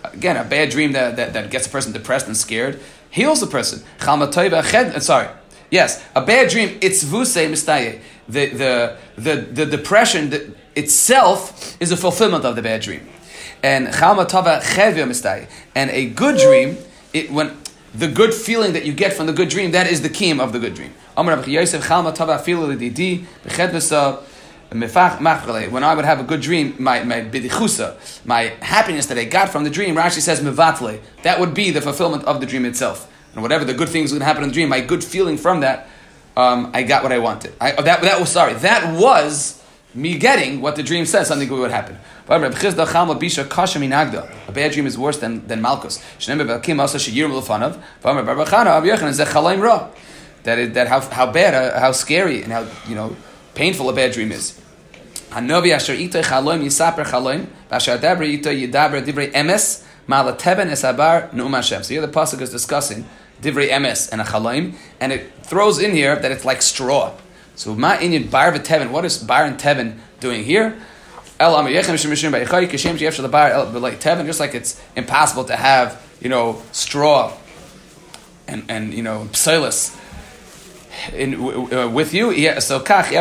[0.04, 2.80] Again, a bad dream that, that, that gets a person depressed and scared
[3.16, 3.82] heals a person.
[4.02, 5.30] Uh, sorry.
[5.72, 8.02] Yes, a bad dream, it's vuse mistaye.
[8.28, 13.08] The, the, the, the depression itself is a fulfillment of the bad dream.
[13.64, 15.48] And chamatava chevya mistaye.
[15.76, 16.78] And a good dream,
[17.14, 17.56] it, when
[17.94, 20.52] the good feeling that you get from the good dream, that is the key of
[20.52, 20.94] the good dream.
[24.72, 29.50] When I would have a good dream, my, my bidichusa, my happiness that I got
[29.50, 33.12] from the dream, Rashi says mevatle, that would be the fulfillment of the dream itself
[33.36, 35.88] and whatever the good things to happen in the dream, my good feeling from that,
[36.38, 37.54] um, I got what I wanted.
[37.60, 38.54] I, that, that was sorry.
[38.54, 39.62] That was
[39.94, 41.98] me getting what the dream says something good would happen.
[44.48, 46.02] A bad dream is worse than, than Malchus.
[50.44, 53.16] That, is, that how, how bad, uh, how scary, and how you know
[53.56, 54.62] painful a bad dream is.
[55.30, 61.54] Hanovi asher ito chaloim yisaper chaloim, v'asher dabre ito yidaber divrei emes, malateben esabar nu'um
[61.54, 61.84] Hashem.
[61.84, 63.06] So here the pasuk is discussing
[63.42, 67.14] divrei emes and a chalaim, and it throws in here that it's like straw.
[67.56, 68.92] So ma inyan bar v'tevin.
[68.92, 70.78] What is bar and tevin doing here?
[71.38, 71.52] Like
[74.00, 77.34] teven, just like it's impossible to have, you know, straw
[78.48, 80.00] and, and you know, psilis
[81.14, 82.32] in, uh, with you.
[82.32, 83.12] Yeah, so kach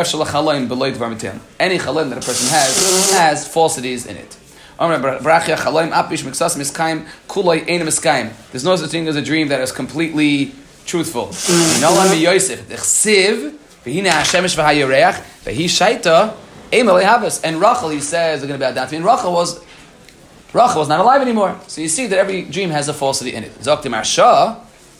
[1.59, 4.37] Any chalaim that a person has has falsities in it.
[4.77, 5.01] There's
[8.65, 10.51] no such thing as a dream that is completely
[10.85, 11.31] truthful.
[17.43, 18.97] And Rachel, he says, they're going to be me.
[18.97, 19.63] And Rachel was,
[20.53, 21.57] Rachel was not alive anymore.
[21.67, 23.53] So you see that every dream has a falsity in it.
[23.59, 23.93] Zoktim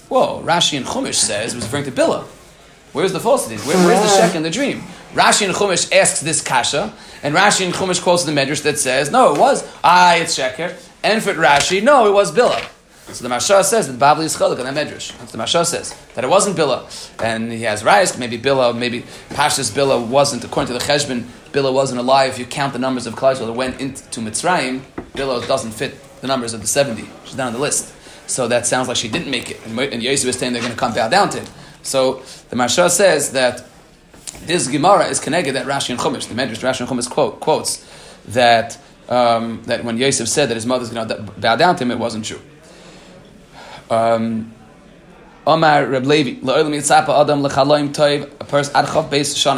[0.07, 2.25] whoa, Rashi and Chumash says, was referring to Bilhah.
[2.95, 3.58] Where's the falsity?
[3.67, 4.79] Where, where's the shek in the dream?
[5.12, 9.12] Rashi and Chumash asks this kasha, and Rashi and Chumash quotes the Medrash that says,
[9.12, 10.73] no, it was, ah, it's Sheker.
[11.03, 12.65] And for Rashi, no, it was Bilhah.
[13.13, 15.12] So the Maharsha says that Babli is Chalik on that Medrash.
[15.17, 17.21] That's the Maharsha says, that it wasn't Bilhah.
[17.21, 21.73] And he has Raisk, maybe Bilhah, maybe Pashas Bilhah wasn't, according to the Cheshbon, Bilhah
[21.73, 22.29] wasn't alive.
[22.29, 24.79] If you count the numbers of Klal that went into Mitzrayim,
[25.15, 27.10] Bilhah doesn't fit the numbers of the 70.
[27.25, 27.93] She's down on the list.
[28.29, 29.60] So that sounds like she didn't make it.
[29.65, 31.47] And, and Yosef is saying they're going to come bow down to him.
[31.86, 33.63] So the Maharsha says that
[34.41, 37.88] this Gemara is connected that Rashi and Chumash, the Medrash Rashi and Chumash quote, quotes
[38.30, 41.91] that um, that when Yosef said that his mother's going to bow down to him,
[41.91, 42.41] it wasn't true.
[43.91, 44.52] Um,
[45.47, 48.75] Omar Reb Levi, Adam a person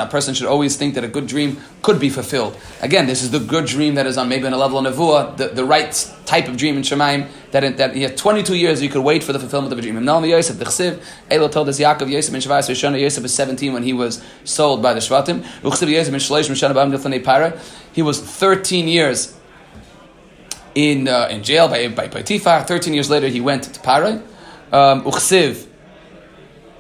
[0.02, 2.58] a person should always think that a good dream could be fulfilled.
[2.82, 5.38] Again, this is the good dream that is on maybe on a level of nevuah,
[5.38, 8.82] the, the right type of dream in Shemaim, that, it, that he had 22 years
[8.82, 9.96] you could wait for the fulfillment of a dream.
[10.04, 13.84] Yosef, the Chsiv, Elo told us Yaakov Yosef ben Shavas Rishona, Yosef was 17 when
[13.84, 15.42] he was sold by the Shvatim.
[15.62, 17.58] Uchsiv Yosef ben Shleish Mishana Gilfanei Para.
[17.94, 19.38] He was 13 years
[20.76, 22.66] in, uh, in jail by, by Potiphar.
[22.66, 24.22] 13 years later he went to Para.
[24.72, 25.04] Um,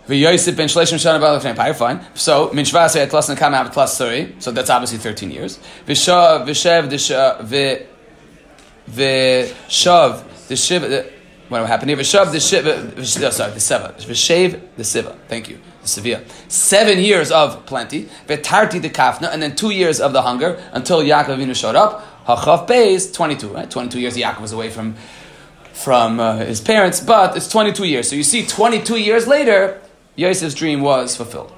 [0.07, 1.99] V'Yosef ben Shleshim Shana Ba'alef Empire, fine.
[2.13, 5.59] So, Min Shvasei at plus Nakam out plus 30, so that's obviously 13 years.
[5.85, 6.89] V'Shav, V'Shev,
[8.89, 11.05] V'Shav, the Shiva,
[11.49, 11.99] what happened here?
[11.99, 13.95] V'Shav, the Shiva, oh, sorry, the Seva.
[13.95, 15.17] V'Shev, the Siva.
[15.27, 15.59] Thank you.
[15.83, 16.21] Sevilla.
[16.47, 18.05] Seven years of plenty.
[18.27, 22.25] V'Tarti the Kafna, and then two years of the hunger until Yaakov Avinu showed up.
[22.25, 23.69] Hachav Beis, 22, right?
[23.69, 24.95] 22 years Yaakov was away from
[25.73, 28.09] from uh, his parents, but it's 22 years.
[28.09, 29.79] So you see, 22 years later,
[30.17, 31.51] Yosef's dream was fulfilled.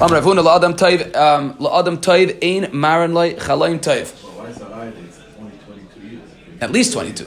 [0.00, 1.98] Um, la'adam um, la'adam
[3.78, 4.20] toiv.
[6.60, 7.26] At least 22.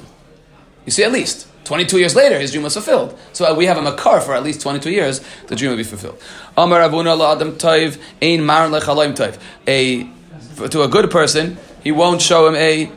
[0.86, 1.48] You see, at least.
[1.64, 3.18] 22 years later, his dream was fulfilled.
[3.34, 5.84] So uh, we have a makar for at least 22 years, the dream will be
[5.84, 6.18] fulfilled.
[6.56, 8.50] Amar Avuna la'adam toiv ein.
[9.68, 10.04] A,
[10.70, 12.90] to a good person, he won't show him a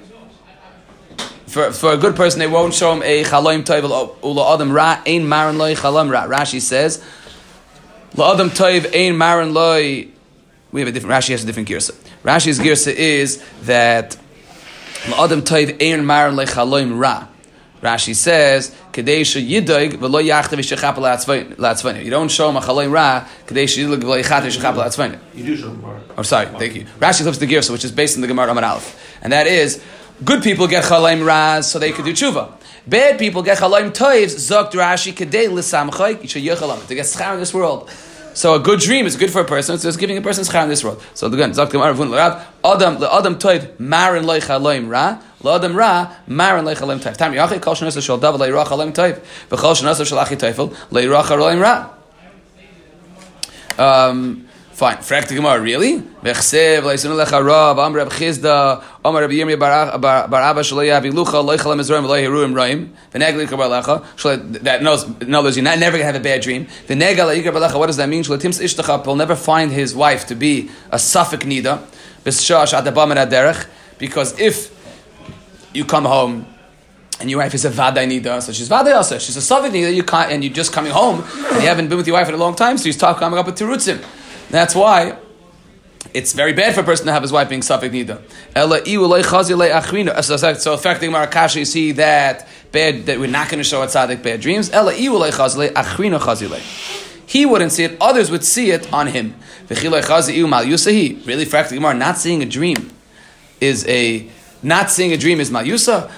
[1.49, 3.83] for, for a good person, they won't show him a chaloim toiv
[4.73, 5.03] ra
[6.13, 6.39] ra.
[6.39, 7.03] Rashi says,
[8.15, 10.09] la adam toiv ein maran loy.
[10.73, 11.15] We have a different.
[11.15, 11.93] Rashi has a different girsa.
[12.25, 14.17] Rashi's girsa is that
[15.09, 17.27] la adam toiv ein maran loy chaloim ra.
[17.83, 23.25] Rashi says, "Kadesha yidoig v'lo yachtav yishachap la'atzvayne." You don't show him a chaloim ra.
[23.47, 25.19] Kadesha yidoig v'lo yachtav yishachap la'atzvayne.
[25.35, 25.99] You do show more.
[26.19, 26.85] Oh, sorry, thank you.
[26.99, 29.81] Rashi flips the girsa, which is based on the Gemara Amar Aleph, and that is
[30.23, 32.53] good people get chalaim raz so they could do tshuva.
[32.87, 37.53] Bad people get chalaim toivs zokt Rashi kadei l'samchay yichayachalam to get schar in this
[37.53, 37.91] world.
[38.33, 39.77] So a good dream is good for a person.
[39.79, 41.03] So it's giving a person schar in this world.
[41.15, 45.21] So again, zokt Gemara vun l'rav adam l'adam toiv marin loy chalaim ra.
[45.43, 47.17] L'adam ra, marin loy chalaim toiv.
[47.17, 49.21] Tam yachid kol shenasa shal dav loy ra chalaim toiv.
[49.51, 50.37] V'chol shenasa shal achi
[50.91, 51.91] loy ra chalaim ra.
[53.79, 54.49] Um,
[54.81, 54.97] Fine.
[54.97, 55.99] Frak the Gemara, really?
[55.99, 61.13] Vechsev, leisunu lecha rav, am Reb Chisda, am Reb Yirmi bar bar Abba shlo yavi
[61.13, 65.49] lucha, lo yichalam Mizraim, lo yiruim roim, v'negli yikar lecha, shlo, that knows, in other
[65.49, 66.65] words, you're never going to have a bad dream.
[66.87, 68.23] V'negal yikar lecha, what does that mean?
[68.23, 71.85] Shlo tims ishtachap will never find his wife to be a suffik nida,
[72.25, 73.67] b'shash at the bam derech,
[73.99, 74.75] because if
[75.75, 76.47] you come home
[77.21, 79.19] and your wife is a vaday nida, so she's vaday also.
[79.19, 81.99] She's a suffik nida, you can't, and you're just coming home, and you haven't been
[81.99, 84.03] with your wife in a long time, so you start coming up with tirutzim.
[84.51, 85.17] That's why
[86.13, 88.21] it's very bad for a person to have his wife being suffik nida.
[90.25, 93.87] So, so affecting Marakash, you see that bad that we're not going to show a
[93.87, 94.71] tzaddik bad dreams.
[97.27, 99.35] He wouldn't see it; others would see it on him.
[99.69, 102.91] Really, Gemara, not seeing a dream
[103.61, 104.29] is a
[104.63, 106.11] not seeing a dream is mayusa.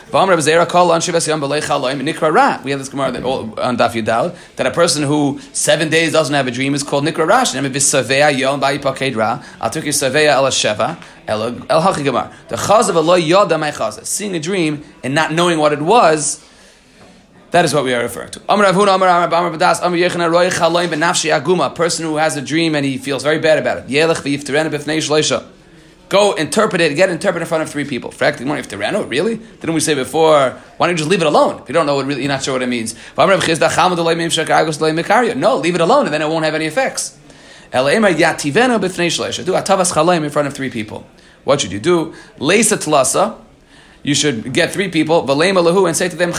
[2.64, 6.35] We have this Gemara that, on Daf Yudal that a person who seven days doesn't
[6.35, 7.52] have a dream is called nikra rash.
[7.52, 7.61] The
[12.57, 12.88] chaz
[13.98, 14.07] of.
[14.07, 16.44] Seeing a dream and not knowing what it was.
[17.52, 18.40] That is what we are referring to.
[18.48, 18.57] A
[21.74, 25.52] person who has a dream and he feels very bad about it
[26.12, 28.11] go interpret it, get interpreted in front of three people.
[28.11, 29.37] Frack the morning, if Terano, really?
[29.37, 31.62] Didn't we say before, why don't you just leave it alone?
[31.62, 32.94] If you don't know what really, you're not sure what it means.
[33.16, 33.25] No,
[35.57, 37.18] leave it alone and then it won't have any effects.
[37.72, 38.03] Do in
[40.31, 41.07] front of three people.
[41.44, 42.14] What should you do?
[42.38, 43.38] Leisa tlasa.
[44.03, 46.33] You should get three people, and say to them,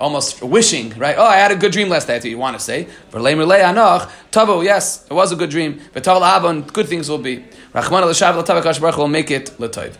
[0.00, 1.16] almost wishing, right?
[1.18, 2.22] Oh, I had a good dream last night.
[2.22, 2.88] What you want to say.
[3.12, 5.80] Tavo, yes, it was a good dream.
[5.92, 7.44] But Taval good things will be.
[7.74, 9.96] Rachman al will make it l'toiv.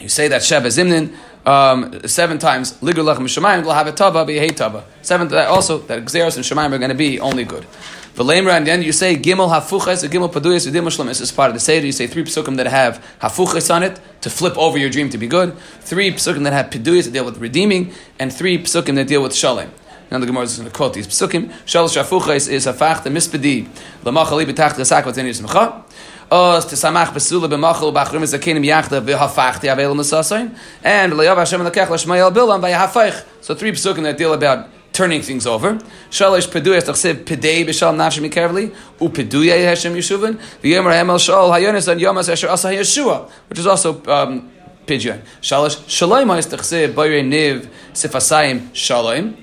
[0.00, 1.14] You say that Sheva Zimnin
[1.46, 2.74] um, seven times.
[2.80, 4.84] Ligur lachem shemayim will have a tava, be tava.
[5.02, 7.66] Seven also that Xeros and Shemayim are going to be only good.
[8.14, 11.06] V'leimra, and then you say gimel hafuches, gimel paduyas, v'dim shlam.
[11.06, 11.84] This is part of the seder.
[11.84, 15.18] You say three psukim that have hafuches on it to flip over your dream to
[15.18, 15.58] be good.
[15.80, 19.34] Three psukim that have paduyas that deal with redeeming, and three psukim that deal with
[19.34, 19.72] shalem.
[20.12, 21.50] Now the Gemara is going to quote these psukim.
[21.64, 23.66] Shalosh hafuches is the mispedi
[24.04, 25.82] lamachali b'tach the sak v'teni yismecha.
[26.30, 30.56] Os tesamach besula b'machal b'achrim zakenim yachda v'hafach the avel nesasayin.
[30.84, 33.24] And le'yav Hashem lekech l'shmayel bilam v'yahafach.
[33.40, 35.74] So three psukim that deal about turning things over.
[36.10, 41.88] Shalish peduyas tachsev pedei b'shal nafshim mikervli u peduyay Hashem yeshuvin v'yomer hamel shal hayonis
[41.88, 44.50] and yomas asher asa Yeshua, which is also um,
[44.86, 45.20] pidyon.
[45.42, 49.36] Shalish shaloim is tachsev niv sifasayim shaloim.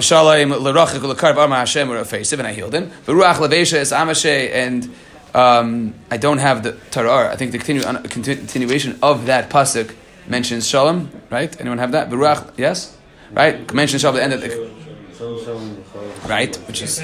[0.00, 2.92] Shalom l'rachik l'karv amar Hashem or and I healed him.
[3.04, 4.94] V'ruach amashe, and
[5.34, 7.28] um, I don't have the tarar.
[7.30, 9.92] I think the continu- continuation of that pasuk
[10.28, 11.10] mentions shalom.
[11.30, 11.60] Right?
[11.60, 12.10] Anyone have that?
[12.10, 12.95] V'ruach, yes
[13.32, 13.72] right?
[13.72, 14.70] Mention Shabbat, the end of the
[16.28, 17.00] right, which is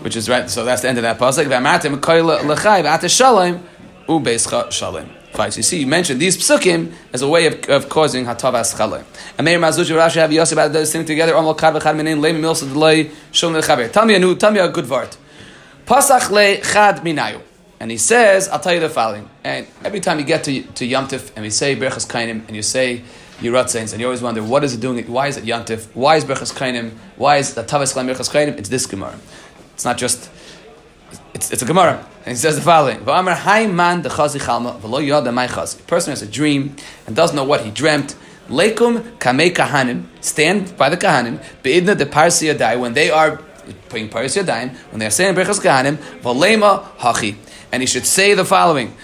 [0.00, 0.48] which is right.
[0.50, 1.46] So that's the end of that pasuk.
[1.46, 3.62] V'amatim v'ata shalom
[4.06, 5.08] ubeischa shalom.
[5.32, 5.50] Fine.
[5.52, 9.04] So you see, you mentioned these psukim as a way of, of causing hatavas chalem.
[9.38, 11.34] And Meir Mazuch Rashi have Yosef about those things together.
[11.34, 13.10] Amal kad v'chad minin milsa delay.
[13.88, 15.16] Tell me a new, tell me a good word.
[15.86, 17.40] Pasach le chad minayu.
[17.80, 19.28] And he says, I'll tell you the following.
[19.42, 22.54] And every time you get to, to Yom Tif and we say Berachas Kainim and
[22.54, 23.02] you say
[23.40, 24.98] Yirat Saints, and you always wonder what is it doing?
[24.98, 25.08] It?
[25.08, 25.88] Why is it Yantif?
[25.94, 26.92] Why is Berchas Kainim?
[27.16, 28.58] Why is the Tavas Chaim Berchas Kainim?
[28.58, 29.18] It's this Gemara.
[29.74, 30.30] It's not just.
[31.34, 35.04] It's, it's a Gemara, and he says the following: "V'amar hay man dechazi chalma v'lo
[35.04, 36.76] yada my chazi." A person has a dream
[37.06, 38.14] and doesn't know what he dreamt.
[38.48, 43.38] Leikum kamei kahanim stand by the kahanim beidna de parsi yadai when they are
[43.88, 44.40] putting parsi
[44.90, 47.34] when they are saying berchas kahanim v'lema hachi,
[47.72, 48.94] and he should say the following: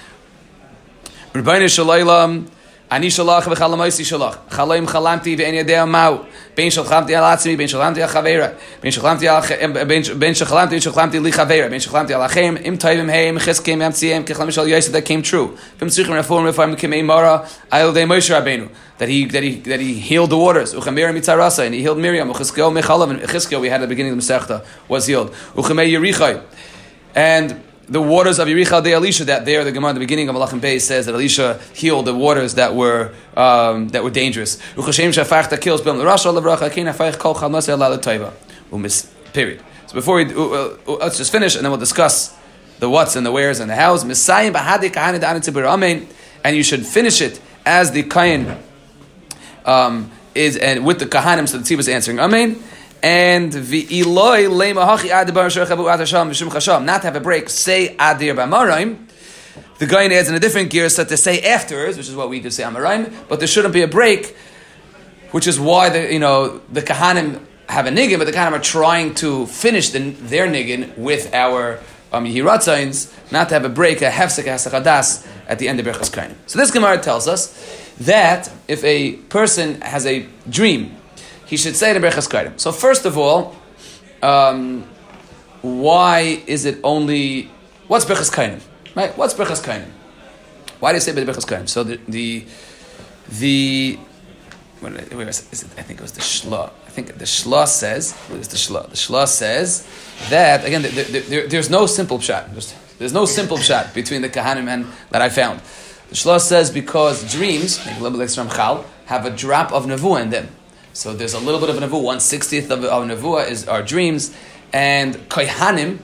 [1.33, 2.49] Rebbeinu shalaylam
[2.94, 4.38] אני שלח וחלמויסי שלח.
[4.50, 6.18] חלום חלמתי ואין יודע מהו.
[6.58, 8.48] בין שחלמתי על עצמי, בין שחלמתי על חברה.
[8.84, 9.42] בין שחלמתי על
[9.88, 11.70] בין, בין שחלמתי, בין שחלמתי לי חברה.
[11.70, 15.60] בין שחלמתי על אחים, אם טובים הם, חזקים ממציאים, כחלם של יוסף that came true.
[15.80, 17.38] והם צריכים רפורם רפורם כמי מורה
[17.72, 18.66] על ידי משה רבנו.
[19.00, 20.74] That he, that, he, that he healed the waters.
[20.76, 22.32] Uchamir mitzarasa, and he healed Miriam.
[22.32, 25.32] Uchizkiel mechalav, and Uchizkiel we had at the beginning of the Masechta was healed.
[25.56, 26.42] Uchamei Yerichai.
[27.16, 30.37] And the waters of Yerichal de Elisha, that there, the Gemara at the beginning of
[30.37, 34.59] Malachim Bey says that Elisha healed the waters that were um, that were dangerous.
[39.33, 39.63] Period.
[39.87, 42.37] So before we, uh, uh, let's just finish and then we'll discuss
[42.79, 44.03] the what's and the where's and the how's.
[46.45, 48.57] And you should finish it as the kain
[49.65, 52.63] um, is, and with the kahanim, so the tzibur is answering amen
[53.03, 56.85] and Eloi lemahachi adibar shechavu atasham v'shum chasham.
[56.85, 57.49] Not to have a break.
[57.49, 59.07] Say adir b'amaraim.
[59.79, 62.41] The guy adds in a different gear so to say afterwards, which is what we
[62.41, 63.13] do say amaraim.
[63.29, 64.37] But there shouldn't be a break,
[65.31, 68.61] which is why the you know the kahanim have a niggin, but the kahanim are
[68.61, 71.79] trying to finish the, their niggin with our
[72.13, 76.11] um, yiratzains, not to have a break, a hefsek hasachadas at the end of Berchas
[76.11, 76.35] Kainim.
[76.47, 77.55] So this Gemara tells us
[78.01, 80.97] that if a person has a dream
[81.49, 82.61] he should say the Berchas Kaidim.
[82.61, 83.57] So first of all,
[84.23, 84.85] um,
[85.63, 87.51] why is it only
[87.89, 88.61] what's Berchas Kaidim?
[88.95, 89.17] Right?
[89.17, 89.89] What's Berchas Kaidim?
[90.79, 91.69] Why do you say Berchas Kaidim?
[91.69, 92.45] So the the
[93.31, 93.99] the
[94.81, 96.71] what it, wait, is it, I think it was the Shla.
[96.87, 98.89] I think the Shla says it's the Shla.
[98.89, 99.89] The Shla says
[100.29, 100.83] that again.
[100.83, 102.53] The, the, the, there's no simple shot.
[102.53, 105.61] There's, there's no simple shot between the Kahanim and that I found.
[106.11, 110.49] The Shla says because dreams, like have a drop of nevuah in them.
[110.99, 112.03] So there's a little bit of a nevuah.
[112.03, 114.35] One sixtieth of, of nevuah is our dreams,
[114.73, 116.01] and kohanim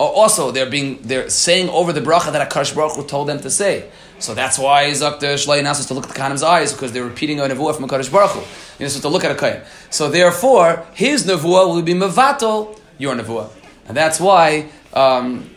[0.00, 3.38] are also they're being they're saying over the bracha that Akash Baruch Hu told them
[3.40, 3.90] to say.
[4.20, 7.04] So that's why Zakta Shlai asks us to look at the Kohanim's eyes because they're
[7.04, 8.40] repeating a nevuah from Akash Baruch Hu.
[8.78, 9.60] You're supposed to look at a kohen.
[9.90, 13.50] So therefore, his nevuah will be mevatel your nevuah,
[13.88, 15.50] and that's why um,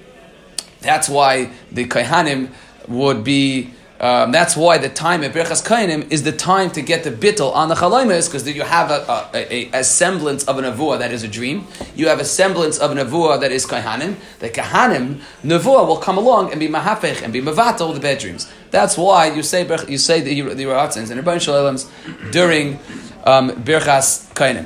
[0.82, 2.52] that's why the kohanim
[2.90, 7.04] would be um, that's why the time of Birchas Kainim is the time to get
[7.04, 10.66] the bittel on the chaloimes, because you have a, a, a, a, semblance of an
[10.66, 11.68] avua that is a dream.
[11.96, 14.18] You have a semblance of a avua that is kahanim.
[14.38, 18.52] The kahanim nevuah will come along and be mahafech and be mavatal the bad dreams.
[18.70, 21.90] That's why you say you say the the Rahatzins and Rabban Shalom's
[22.32, 22.76] during
[23.24, 24.66] um, Birchas Kainim.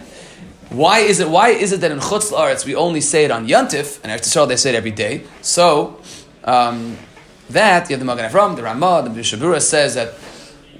[0.71, 1.29] Why is it?
[1.29, 4.45] Why is it that in Chutz La'aretz we only say it on Yantif, and after
[4.45, 5.23] they say it every day?
[5.41, 6.01] So.
[6.43, 6.97] Um,
[7.53, 10.13] that you have the Magen Avram, the Ramah, the Bishabura says that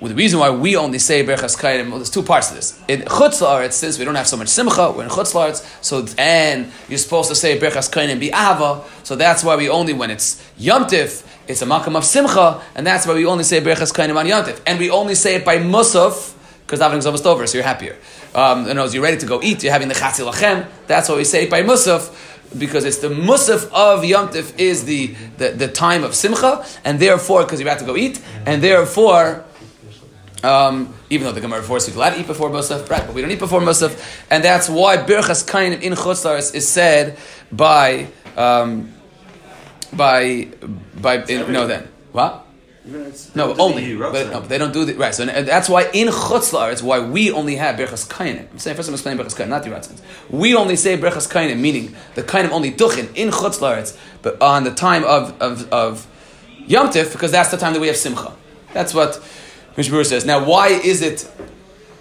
[0.01, 2.82] well, the reason why we only say Berchas Kaidim, well, there's two parts to this.
[2.88, 6.72] In Chutz it says we don't have so much Simcha, we're in Chutz so and
[6.89, 10.43] you're supposed to say Berchas Kaidim be Ahava, so that's why we only, when it's
[10.57, 14.26] Yomtiv, it's a makam of Simcha, and that's why we only say Berchas Kaidim on
[14.26, 14.59] Yomtiv.
[14.65, 17.95] And we only say it by Musaf, because davening's almost over, so you're happier.
[18.34, 21.15] Um, you know, you're ready to go eat, you're having the Chatzil Lachem, that's why
[21.15, 25.49] we say it by Musaf, because it's the musaf of Yom Tif is the, the,
[25.49, 29.45] the time of Simcha, and therefore, because you have to go eat, and therefore,
[30.43, 33.32] um, even though the Gemara forces you to eat before Musaf, right, but we don't
[33.32, 37.18] eat before Musaf, and that's why Birchas Kain in Chutzlaris is said
[37.52, 38.91] by, um,
[39.93, 40.49] by,
[40.99, 42.41] by, in, no then, what?
[43.36, 43.96] No, only.
[43.96, 45.14] But, no, but they don't do the right.
[45.14, 48.50] So that's why in Chutzlar, it's why we only have Berchas Kainim.
[48.52, 50.02] I'm saying first I'm explaining Berchas Kainim, not the Ratzins.
[50.32, 54.72] We only say Berchas Kainim, meaning the Kainim only duchin in Chutzlar, but on the
[54.72, 56.08] time of of, of
[56.66, 58.34] Yom Tif, because that's the time that we have Simcha.
[58.74, 59.22] That's what
[59.76, 60.26] Mishmur says.
[60.26, 61.30] Now, why is it?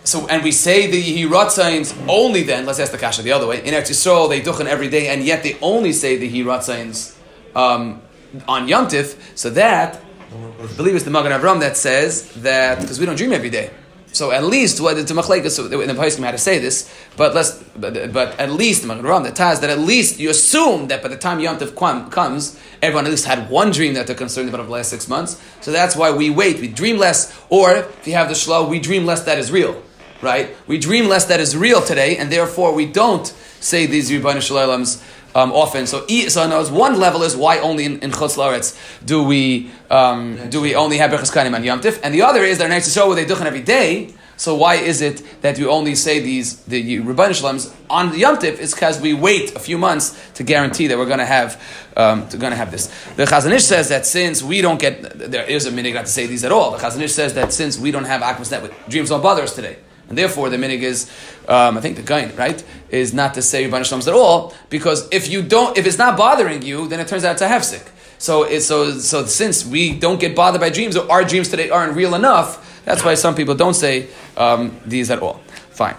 [0.04, 2.64] So, and we say the Hiratzains only then.
[2.64, 3.58] Let's ask the kasha the other way.
[3.58, 7.14] In Eretz Yisrael, they duchen every day, and yet they only say the Hiratzains
[7.54, 8.00] um,
[8.48, 9.18] on Yom Tif.
[9.36, 10.00] So that
[10.32, 13.70] I believe it's the Magen Avram that says that because we don't dream every day.
[14.12, 17.34] So at least what the Machlekes so in the Paiskim had to say this, but
[17.34, 20.88] let's but, but at least the Magen Avram that Taz that at least you assume
[20.88, 24.16] that by the time Yom Tov comes, everyone at least had one dream that they're
[24.16, 25.40] concerned about over the last six months.
[25.60, 28.78] So that's why we wait, we dream less, or if you have the Shlo, we
[28.78, 29.82] dream less that is real,
[30.22, 30.56] right?
[30.68, 33.26] We dream less that is real today, and therefore we don't
[33.60, 35.02] say these Rebbeinu Shalom's
[35.34, 35.86] um, often.
[35.86, 39.70] So, so in other one level is why only in, in Chutz Laretz do we
[39.90, 42.68] um, do we only have Berchas Kanim on Yom Tif, and the other is that
[42.68, 44.14] nice to show where they duchen every day.
[44.36, 48.36] So why is it that you only say these the Rebbeinu Shalems on the Yom
[48.38, 48.58] Tif?
[48.58, 51.60] It's because we wait a few months to guarantee that we're going to have
[51.96, 52.86] um, going to have this.
[53.16, 56.12] The Chazon Ish says that since we don't get there is a minig not to
[56.12, 56.70] say these at all.
[56.70, 59.54] The Chazon Ish says that since we don't have Akmas Net, dreams don't bother us
[59.54, 59.76] today.
[60.10, 61.10] And therefore, the minig is,
[61.48, 65.08] um, I think the gain, right, is not to say Rebbeinu Shloms at all, because
[65.10, 67.88] if you don't, if it's not bothering you, then it turns out it's a hefsik.
[68.18, 71.70] So, it, so, so since we don't get bothered by dreams, or our dreams today
[71.70, 75.40] aren't real enough, That's why some people don't say um, these at all.
[75.70, 75.96] Fine.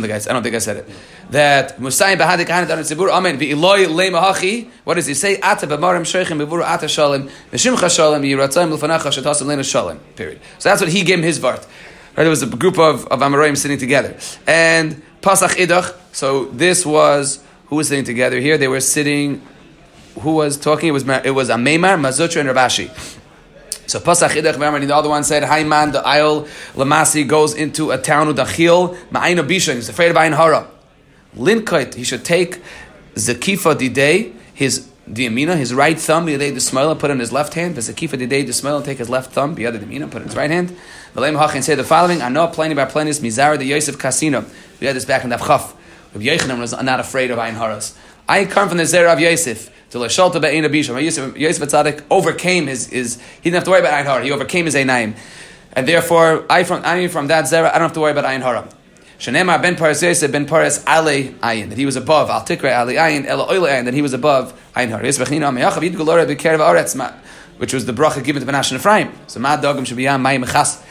[0.00, 0.88] think I, I don't think I said it.
[1.30, 5.40] That Musayim Bahadik Hanet Anu Tzibur, Amen, V'iloi Lema hachi, what does he say?
[5.40, 10.40] Ata B'mar Mashechem, V'vur Ata Shalom, V'shimcha Shalom, Yiratzayim L'fanacha, Shetasim Lena Shalom, period.
[10.60, 11.66] So that's what he gave him his vart.
[12.16, 14.16] Right, there was a group of, of Amoraim sitting together.
[14.46, 18.56] And Pasach Idach, so this was, who was sitting together here?
[18.58, 19.42] They were sitting,
[20.20, 20.90] who was talking?
[20.90, 23.20] It was, it was Ameimar, Mar Zutra, and Rav Ashi.
[23.86, 27.90] So Pasach Idach V'Amar, the other one said, Hi man, the Ayol Lamasi goes into
[27.90, 30.66] a town with Achil, Ma'ayin Abisha, he's afraid of Ayin Hara.
[31.36, 32.62] Linkait, he should take
[33.14, 37.74] Zakifa Didei, his Diamina, his right thumb, Yadei the smile, put in his left hand,
[37.74, 40.36] The Zakifa Didei the smile, take his left thumb, the other Diamina, put in his
[40.36, 40.74] right hand.
[41.14, 44.48] V'Leim Hachin say the following, I know plenty by plenty, Mizara the Yosef Kasino.
[44.80, 45.76] We had this back in the Chaf.
[46.14, 47.96] Rabbi Yechanan was not afraid of Ayin Haras.
[48.28, 49.70] I come from the Zera of Yosef.
[49.94, 54.24] Yosef, Yosef Tzadik overcame his, his, he didn't have to worry about Ayin Hara.
[54.24, 55.16] He overcame his Einaim.
[55.72, 58.42] And therefore, I from, I from that Zera, I don't have to worry about Ayin
[58.42, 58.68] Hara.
[59.18, 62.96] Shenemar ben Paras Yosef ben Paras Ale Ayin, that he was above, Al Tikra Ale
[62.96, 65.04] Ayin, Ela Oile Ayin, that he was above Ayin Hara.
[65.04, 67.14] Yisbech Nina Meyachav Yid Golora B'Kerev Aretz,
[67.58, 69.12] which was the bracha given to Menashe and Ephraim.
[69.26, 70.82] So Mad Dogim should be Yam Mayim Mechas,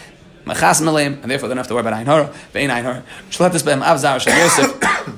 [0.45, 2.33] Mechas Melim, and therefore they don't have to worry about Ayin Hara.
[2.53, 3.03] Be'ein Ayin Hara.
[3.29, 5.17] Shalatis Behem Avzar Shal Yosef,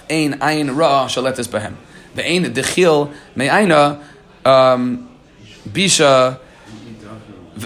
[0.10, 1.76] Ein Ayin Ra Shalatis Behem.
[2.16, 4.02] Ve'ein dechil me'aina
[4.44, 5.08] um,
[5.68, 6.38] bisha.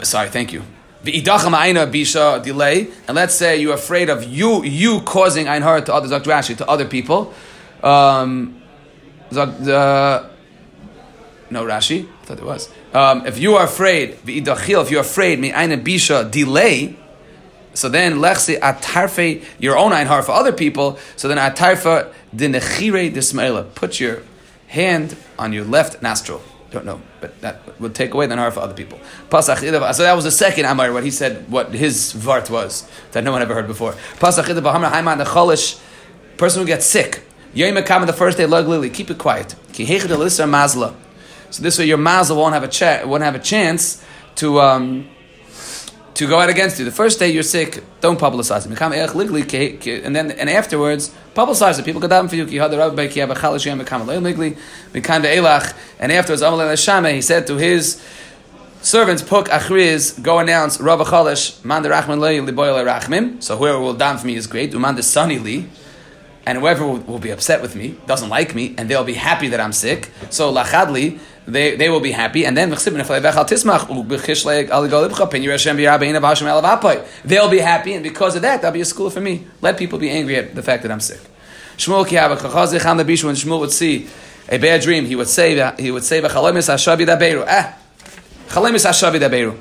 [0.02, 0.62] Sorry, thank you.
[1.04, 2.88] Ve'idacham aina bisha delay.
[3.06, 6.30] And let's say you're afraid of you you causing ein hara to others, Dr.
[6.30, 7.32] Rashi, to other people.
[7.82, 8.60] Um,
[9.30, 10.28] the,
[11.50, 12.68] no Rashi, I thought it was.
[12.92, 16.96] Um, if you are afraid, ve'idachil, if you're afraid me'aina bisha delay.
[17.72, 20.98] So then, lechse atarfe your own ein hara for other people.
[21.14, 23.74] So then atarfa dinechire dismaila.
[23.74, 24.22] Put your
[24.70, 26.40] hand on your left nostril.
[26.70, 29.00] Don't know, but that would take away the nahar for other people.
[29.30, 29.42] So
[30.04, 33.42] that was the second Amar, what he said, what his vart was, that no one
[33.42, 33.94] ever heard before.
[36.36, 37.24] Person who gets sick.
[37.52, 39.56] The first day, lily, keep it quiet.
[41.50, 44.00] So this way your mazla won't have a, cha- won't have a chance
[44.36, 44.60] to...
[44.60, 45.08] Um,
[46.20, 46.84] to go out against you.
[46.84, 50.04] The first day you're sick, don't publicize it.
[50.04, 51.84] And then and afterwards, publicize it.
[51.86, 52.44] People daven for you.
[55.98, 56.42] And afterwards,
[57.14, 58.02] he said to his
[58.82, 63.42] servants, Puk Achriz, go announce Rav Chalish, Man Rachman.
[63.42, 64.74] So whoever will daven for me is great.
[64.74, 65.70] Uman the Sunny Li.
[66.44, 69.48] And whoever will, will, be upset with me, doesn't like me, and they'll be happy
[69.48, 70.10] that I'm sick.
[70.30, 72.78] So lachadli, they, they will be happy, and then they'll
[77.50, 79.46] be happy, and because of that, that'll be a school for me.
[79.60, 81.20] Let people be angry at the fact that I'm sick.
[81.76, 84.08] Shmuel when Shmuel would see
[84.48, 86.28] a bad dream, he would say he would say Ah,
[88.52, 89.56] the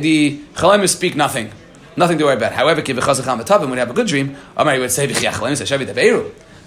[0.00, 1.52] the chalemis speak nothing.
[1.96, 2.52] Nothing to worry about.
[2.52, 5.06] However, when would have a good dream, Amar would say,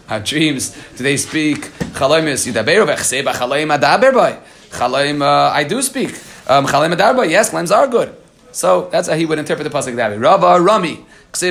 [0.09, 1.61] Our dreams, do they speak
[1.93, 4.37] chaloimis yidaberu v'chsei b'chaloim adaber boy?
[4.69, 6.09] Chaloim, uh, I do speak.
[6.47, 8.15] Um, chaloim adaber boy, yes, chaloims are good.
[8.51, 10.19] So that's how he would interpret the pasuk David.
[10.19, 11.05] Rabba Rami.
[11.33, 11.41] Which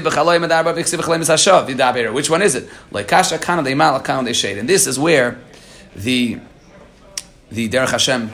[2.31, 2.69] one is it?
[4.59, 5.39] And this is where
[5.97, 6.39] the
[7.51, 8.31] the Derech Hashem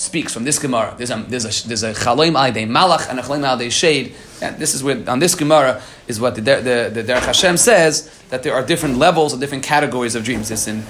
[0.00, 0.94] speaks from this Gemara.
[0.96, 4.14] There's a there's a there's a chaloim al malach and a chaloim al de shade.
[4.40, 8.10] And this is where on this Gemara is what the the the Derech Hashem says
[8.30, 10.50] that there are different levels or different categories of dreams.
[10.50, 10.84] It's in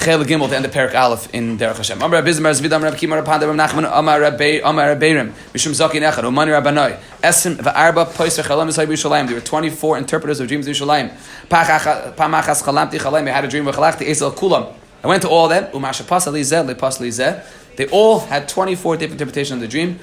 [0.00, 1.98] Chel Gimel to end the Perak Aleph in Derech Hashem.
[1.98, 5.12] Amar Rabbi Zimar Zvidam Rabbi Kimar Rabbi Rabbi Nachman Amar Rabbi Amar Rabbi
[5.52, 10.40] Mishum Zaki Nechad Umani Rabbanoi Esim Va'arba Poiser Chalam Yisai B'Yushalayim There were 24 interpreters
[10.40, 11.10] of dreams in Yushalayim
[11.48, 15.44] Pamachas Chalamti Chalayim They had a dream of Chalachti Esel Kulam I went to all
[15.44, 15.70] of them.
[15.72, 17.44] Umasha Pasali Zeh Lepasli Zeh
[17.76, 19.98] they all had 24 different interpretations of the dream.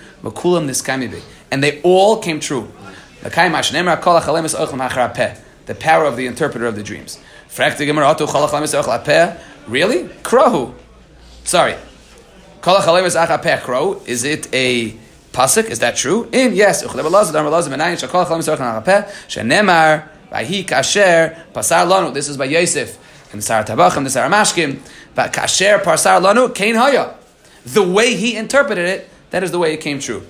[1.52, 2.72] And they all came true.
[3.24, 3.30] The
[5.80, 7.20] power of the interpreter of the dreams.
[9.68, 10.04] Really?
[10.24, 10.74] Krahu.
[11.44, 11.76] Sorry.
[14.06, 14.92] Is it a
[15.32, 15.70] pasuk?
[15.70, 16.30] Is that true?
[16.32, 16.82] In yes.
[22.14, 22.98] This is by Yosef.
[23.34, 24.80] And Sarah Tabachim, the Sarah Mashkim.
[25.16, 27.16] But kasher parsar lanu kain haya
[27.66, 30.24] the way he interpreted it, that is the way it came true.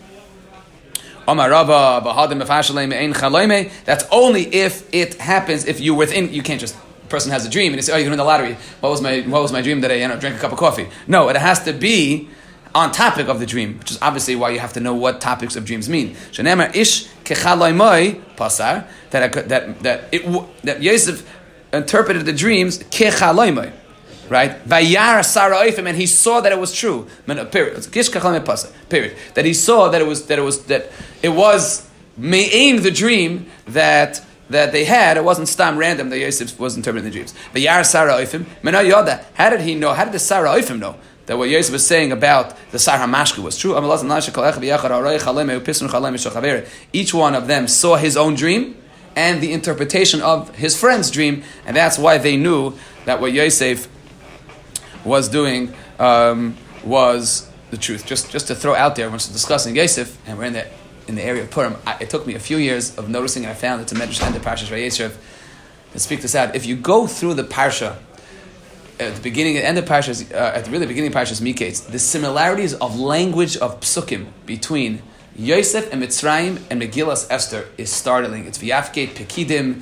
[3.85, 6.75] That's only if it happens, if you're within, you can't just,
[7.09, 8.57] person has a dream and you say, oh, you're going to the lottery.
[8.79, 10.01] What was my, what was my dream today?
[10.01, 10.87] You know, drink a cup of coffee.
[11.07, 12.29] No, it has to be
[12.73, 15.55] on topic of the dream, which is obviously why you have to know what topics
[15.55, 16.15] of dreams mean.
[19.11, 20.23] that I- that that it
[20.63, 21.29] that Yosef
[21.73, 22.81] interpreted the dreams.
[24.31, 24.63] Right?
[24.63, 27.05] Vayar Sarah Oifim, and he saw that it was true.
[27.27, 27.85] Uh, Period.
[28.87, 29.17] Period.
[29.33, 30.89] That he saw that it was that it was that
[31.21, 35.17] it was me'ain the dream that that they had.
[35.17, 37.33] It wasn't stam random that Yosef was interpreting the dreams.
[37.53, 38.45] Vayar Sarah Oifim.
[38.63, 39.25] Mena Yoda.
[39.33, 39.91] How did he know?
[39.91, 40.95] How did the Sarah Oifim know?
[41.25, 43.75] That what Yosef was saying about the Sar HaMashka was true.
[46.93, 48.77] Each one of them saw his own dream
[49.13, 52.73] and the interpretation of his friend's dream, and that's why they knew
[53.03, 53.89] that what Yosef
[55.03, 58.05] was doing um, was the truth.
[58.05, 60.67] Just, just to throw out there, when we're discussing Yosef, and we're in the,
[61.07, 63.51] in the area of Purim, I, it took me a few years of noticing, and
[63.51, 65.15] I found it's a Medrash and the Parshas Vayeshev,
[65.93, 66.55] to speak this out.
[66.55, 67.97] If you go through the Parsha,
[68.99, 71.89] at the beginning and end of Parshas, uh, at the really beginning of Parshas Miketz,
[71.89, 75.01] the similarities of language of psukim between
[75.35, 78.45] Yosef and Mitzrayim and Megillas Esther is startling.
[78.45, 79.81] It's V'yafket Pekidim.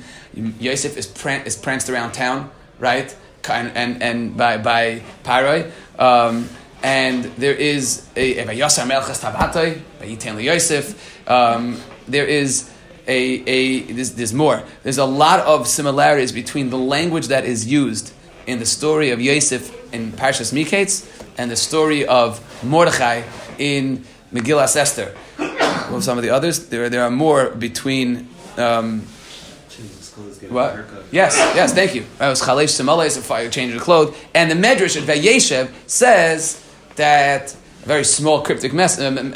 [0.60, 3.14] Yosef is, pran- is pranced around town, right?
[3.48, 5.70] And, and, and by, by Paroi.
[5.98, 6.48] Um,
[6.82, 11.28] and there is a Vayasar Melchas Tabatoi, Vayitan Yosef.
[11.28, 12.70] Um, there is
[13.06, 14.62] a, a there's, there's more.
[14.82, 18.12] There's a lot of similarities between the language that is used
[18.46, 23.22] in the story of Yosef in Parshas Miketz and the story of Mordechai
[23.58, 25.14] in Megillas Esther.
[25.38, 28.28] Well, some of the others, there, there are more between.
[28.56, 29.06] Um,
[30.50, 30.84] what?
[31.10, 32.04] Yes, yes, thank you.
[32.18, 34.16] That was Chalesh Simales, a fire change of clothes.
[34.34, 36.64] And the Medrash at Vayeshev says
[36.96, 39.34] that, a very small cryptic mess, um, um,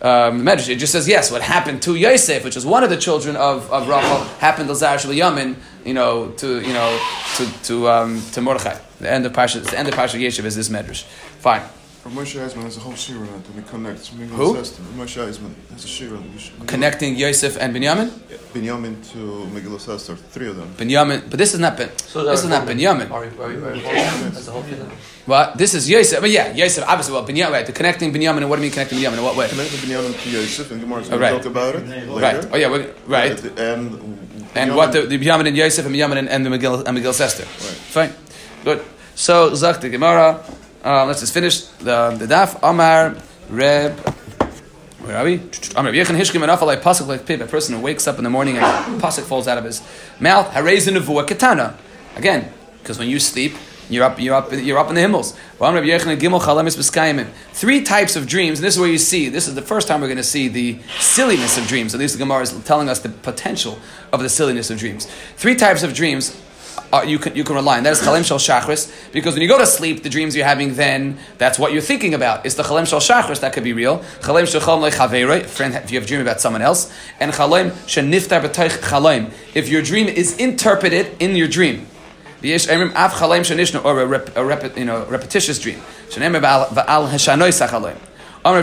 [0.00, 2.96] um, Medrash, it just says, yes, what happened to Yosef, which was one of the
[2.96, 7.00] children of, of Rachel, happened to Zar Yamin, you know, to, you know,
[7.36, 8.78] to, to, um, to Mordechai.
[9.00, 11.02] The end of the end of Parsha Yeshiv is this Medrash.
[11.02, 11.62] Fine.
[12.10, 14.08] Moshe Eisman has a whole shira on it, and it connects.
[14.08, 14.54] Who?
[14.54, 16.18] Moshe Eisman has a shira.
[16.66, 18.08] Connecting Yosef and Binyamin?
[18.54, 19.18] Binyamin to
[19.54, 20.68] Megillah Esther, three of them.
[20.76, 21.90] Binyamin, but this is not Ben.
[21.98, 23.10] So this is not Binyamin.
[23.10, 24.78] Are we, are we, are we, that's the whole thing.
[25.26, 25.58] What?
[25.58, 26.20] This is Yosef.
[26.20, 27.66] But yeah, Yosef, obviously, well, Binyamin, right?
[27.66, 29.18] The connecting Binyamin, and what do you mean connecting Binyamin?
[29.18, 29.48] In what way?
[29.48, 31.42] Connected Binyamin to Yosef, and Gemara is Oh, going to right.
[31.42, 32.20] talk about it later.
[32.20, 32.48] Right.
[32.52, 33.44] Oh, yeah, we're, right.
[33.44, 34.18] Uh, And,
[34.54, 37.20] And what the, the Binyamin and Yosef and Binyamin and, and the Megillah, and Megillah
[37.20, 37.44] Esther.
[37.44, 38.10] Right.
[38.10, 38.12] Fine.
[38.64, 38.82] Good.
[39.14, 40.42] So, Zach the Gemara.
[40.84, 42.58] Uh, let's just finish the, the daf.
[42.62, 43.16] Amar,
[43.50, 43.98] Reb.
[45.00, 45.34] Where are we?
[45.74, 48.30] Amar, Yechan Hishkim and Afalai Pasuk like Pib, a person who wakes up in the
[48.30, 49.82] morning and Pasuk falls out of his
[50.20, 50.52] mouth.
[50.52, 51.76] Harez in Nevuah Katana.
[52.14, 53.54] Again, because when you sleep,
[53.90, 55.34] you're up, you're up, you're up in the himmels.
[57.52, 60.00] Three types of dreams, and this is where you see, this is the first time
[60.00, 61.94] we're going to see the silliness of dreams.
[61.94, 63.78] At least the Gemara is telling us the potential
[64.12, 65.06] of the silliness of dreams.
[65.36, 66.40] Three types of dreams
[66.92, 67.84] uh, you can you can rely on.
[67.84, 70.74] That is chalem shel shachris because when you go to sleep, the dreams you're having
[70.74, 72.46] then that's what you're thinking about.
[72.46, 73.98] It's the chalem shel shachris that could be real.
[74.20, 75.40] Chalem shel chalem lechaverei,
[75.84, 79.32] if you have a dream about someone else, and chalem sheniftar b'toich chalem.
[79.54, 81.86] If your dream is interpreted in your dream.
[82.42, 85.80] V'yesh emrim af chalem shenishnu or a, rep, a rep, you know repetitious dream.
[86.10, 87.96] Shenemar va'al heshanoi sachalem.
[88.44, 88.62] So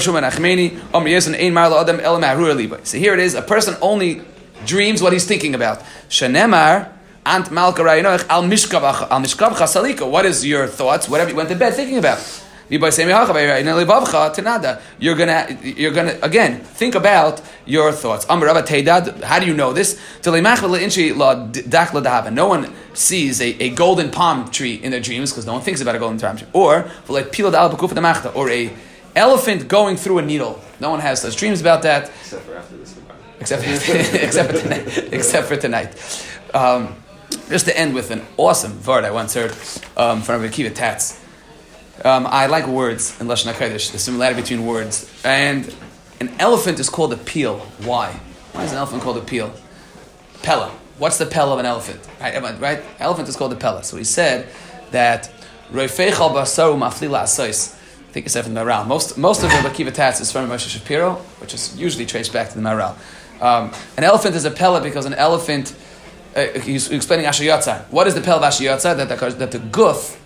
[2.97, 4.21] here it is, a person only
[4.65, 5.79] dreams what he's thinking about.
[6.07, 6.94] Shenemar
[7.25, 10.09] Ant Malka Al Mishkavach Al Mishkavcha Salika.
[10.09, 11.09] What is your thoughts?
[11.09, 12.19] Whatever you went to bed thinking about.
[12.67, 12.79] You're
[15.15, 18.25] gonna, you're gonna again think about your thoughts.
[18.27, 19.21] Amr Rabba Teidad.
[19.21, 19.99] How do you know this?
[20.25, 20.31] No
[22.47, 25.95] one sees a, a golden palm tree in their dreams because no one thinks about
[25.95, 26.47] a golden palm tree.
[26.53, 27.39] Or like
[28.35, 28.73] or a
[29.15, 30.59] elephant going through a needle.
[30.79, 32.95] No one has such dreams about that Except for after this
[33.39, 33.63] except
[34.15, 34.97] except for tonight.
[35.13, 36.25] Except for tonight.
[36.53, 36.95] Um,
[37.49, 39.51] just to end with an awesome word I once heard
[39.97, 41.21] um, from Rabbi Akiva Tatz.
[42.03, 45.09] Um, I like words in Lashon HaKodesh, the similarity between words.
[45.23, 45.73] And
[46.19, 47.59] an elephant is called a peel.
[47.83, 48.11] Why?
[48.51, 49.53] Why is an elephant called a peel?
[50.43, 50.69] Pella.
[50.97, 51.99] What's the pella of an elephant?
[52.19, 52.59] Right?
[52.59, 52.81] right?
[52.99, 53.83] Elephant is called a pella.
[53.83, 54.49] So he said
[54.91, 55.31] that
[55.71, 57.23] basaru maflila.
[57.49, 58.87] I think he said from the Maral.
[58.87, 62.49] Most, most of Rabbi Akiva Tatz is from Moshe Shapiro, which is usually traced back
[62.49, 62.95] to the Maral.
[63.41, 65.75] Um, an elephant is a pella because an elephant,
[66.35, 67.85] uh, he's explaining Ashayatza.
[67.91, 68.97] What is the Pel of Ashayatza?
[68.97, 70.19] That the, that the guf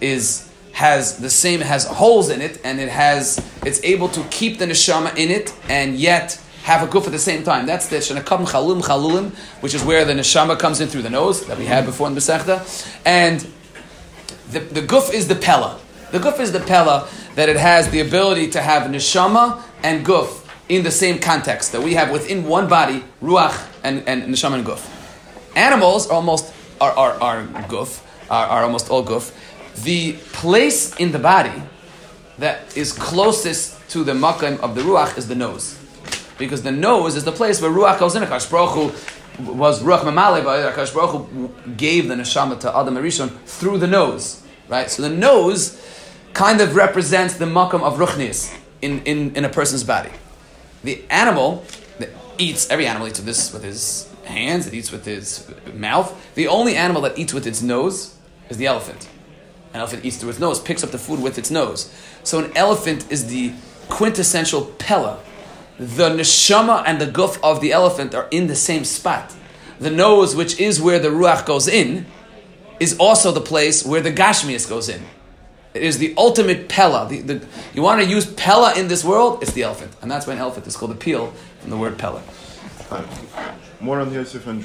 [0.00, 4.58] is has the same has holes in it and it has it's able to keep
[4.58, 7.64] the neshama in it and yet have a guf at the same time.
[7.64, 11.46] That's the shenakam chalum chalulim, which is where the neshama comes in through the nose
[11.46, 12.60] that we had before in the Masechta.
[13.06, 13.40] And
[14.50, 15.80] the, the guf is the pella.
[16.12, 20.46] The guf is the pella that it has the ability to have neshama and guf
[20.68, 24.66] in the same context that we have within one body, ruach and, and neshama and
[24.66, 24.95] guf.
[25.56, 29.32] Animals are almost are, are, are guf, are, are almost all guf.
[29.82, 31.62] The place in the body
[32.38, 35.78] that is closest to the makam of the ruach is the nose.
[36.38, 38.22] because the nose is the place where Ruach goes in.
[38.22, 43.86] Hu was Ruach Mamale, but Akash Hu gave the neshama to Adam Arishon through the
[43.86, 44.90] nose, right?
[44.90, 45.82] So the nose
[46.32, 50.10] kind of represents the makam of ruchnis in, in, in a person's body.
[50.84, 51.64] The animal
[51.98, 56.14] that eats, every animal eats with his hands, it eats with its mouth.
[56.34, 58.16] The only animal that eats with its nose
[58.48, 59.08] is the elephant.
[59.72, 61.92] An elephant eats through its nose, picks up the food with its nose.
[62.22, 63.52] So an elephant is the
[63.88, 65.20] quintessential pella.
[65.78, 69.34] The neshama and the guf of the elephant are in the same spot.
[69.78, 72.06] The nose, which is where the ruach goes in,
[72.80, 75.02] is also the place where the gashmias goes in.
[75.74, 77.06] It is the ultimate pella.
[77.08, 79.94] The, the, you want to use pella in this world, it's the elephant.
[80.00, 82.22] And that's why an elephant is called a peel from the word pella.
[83.86, 84.64] More on Yosef and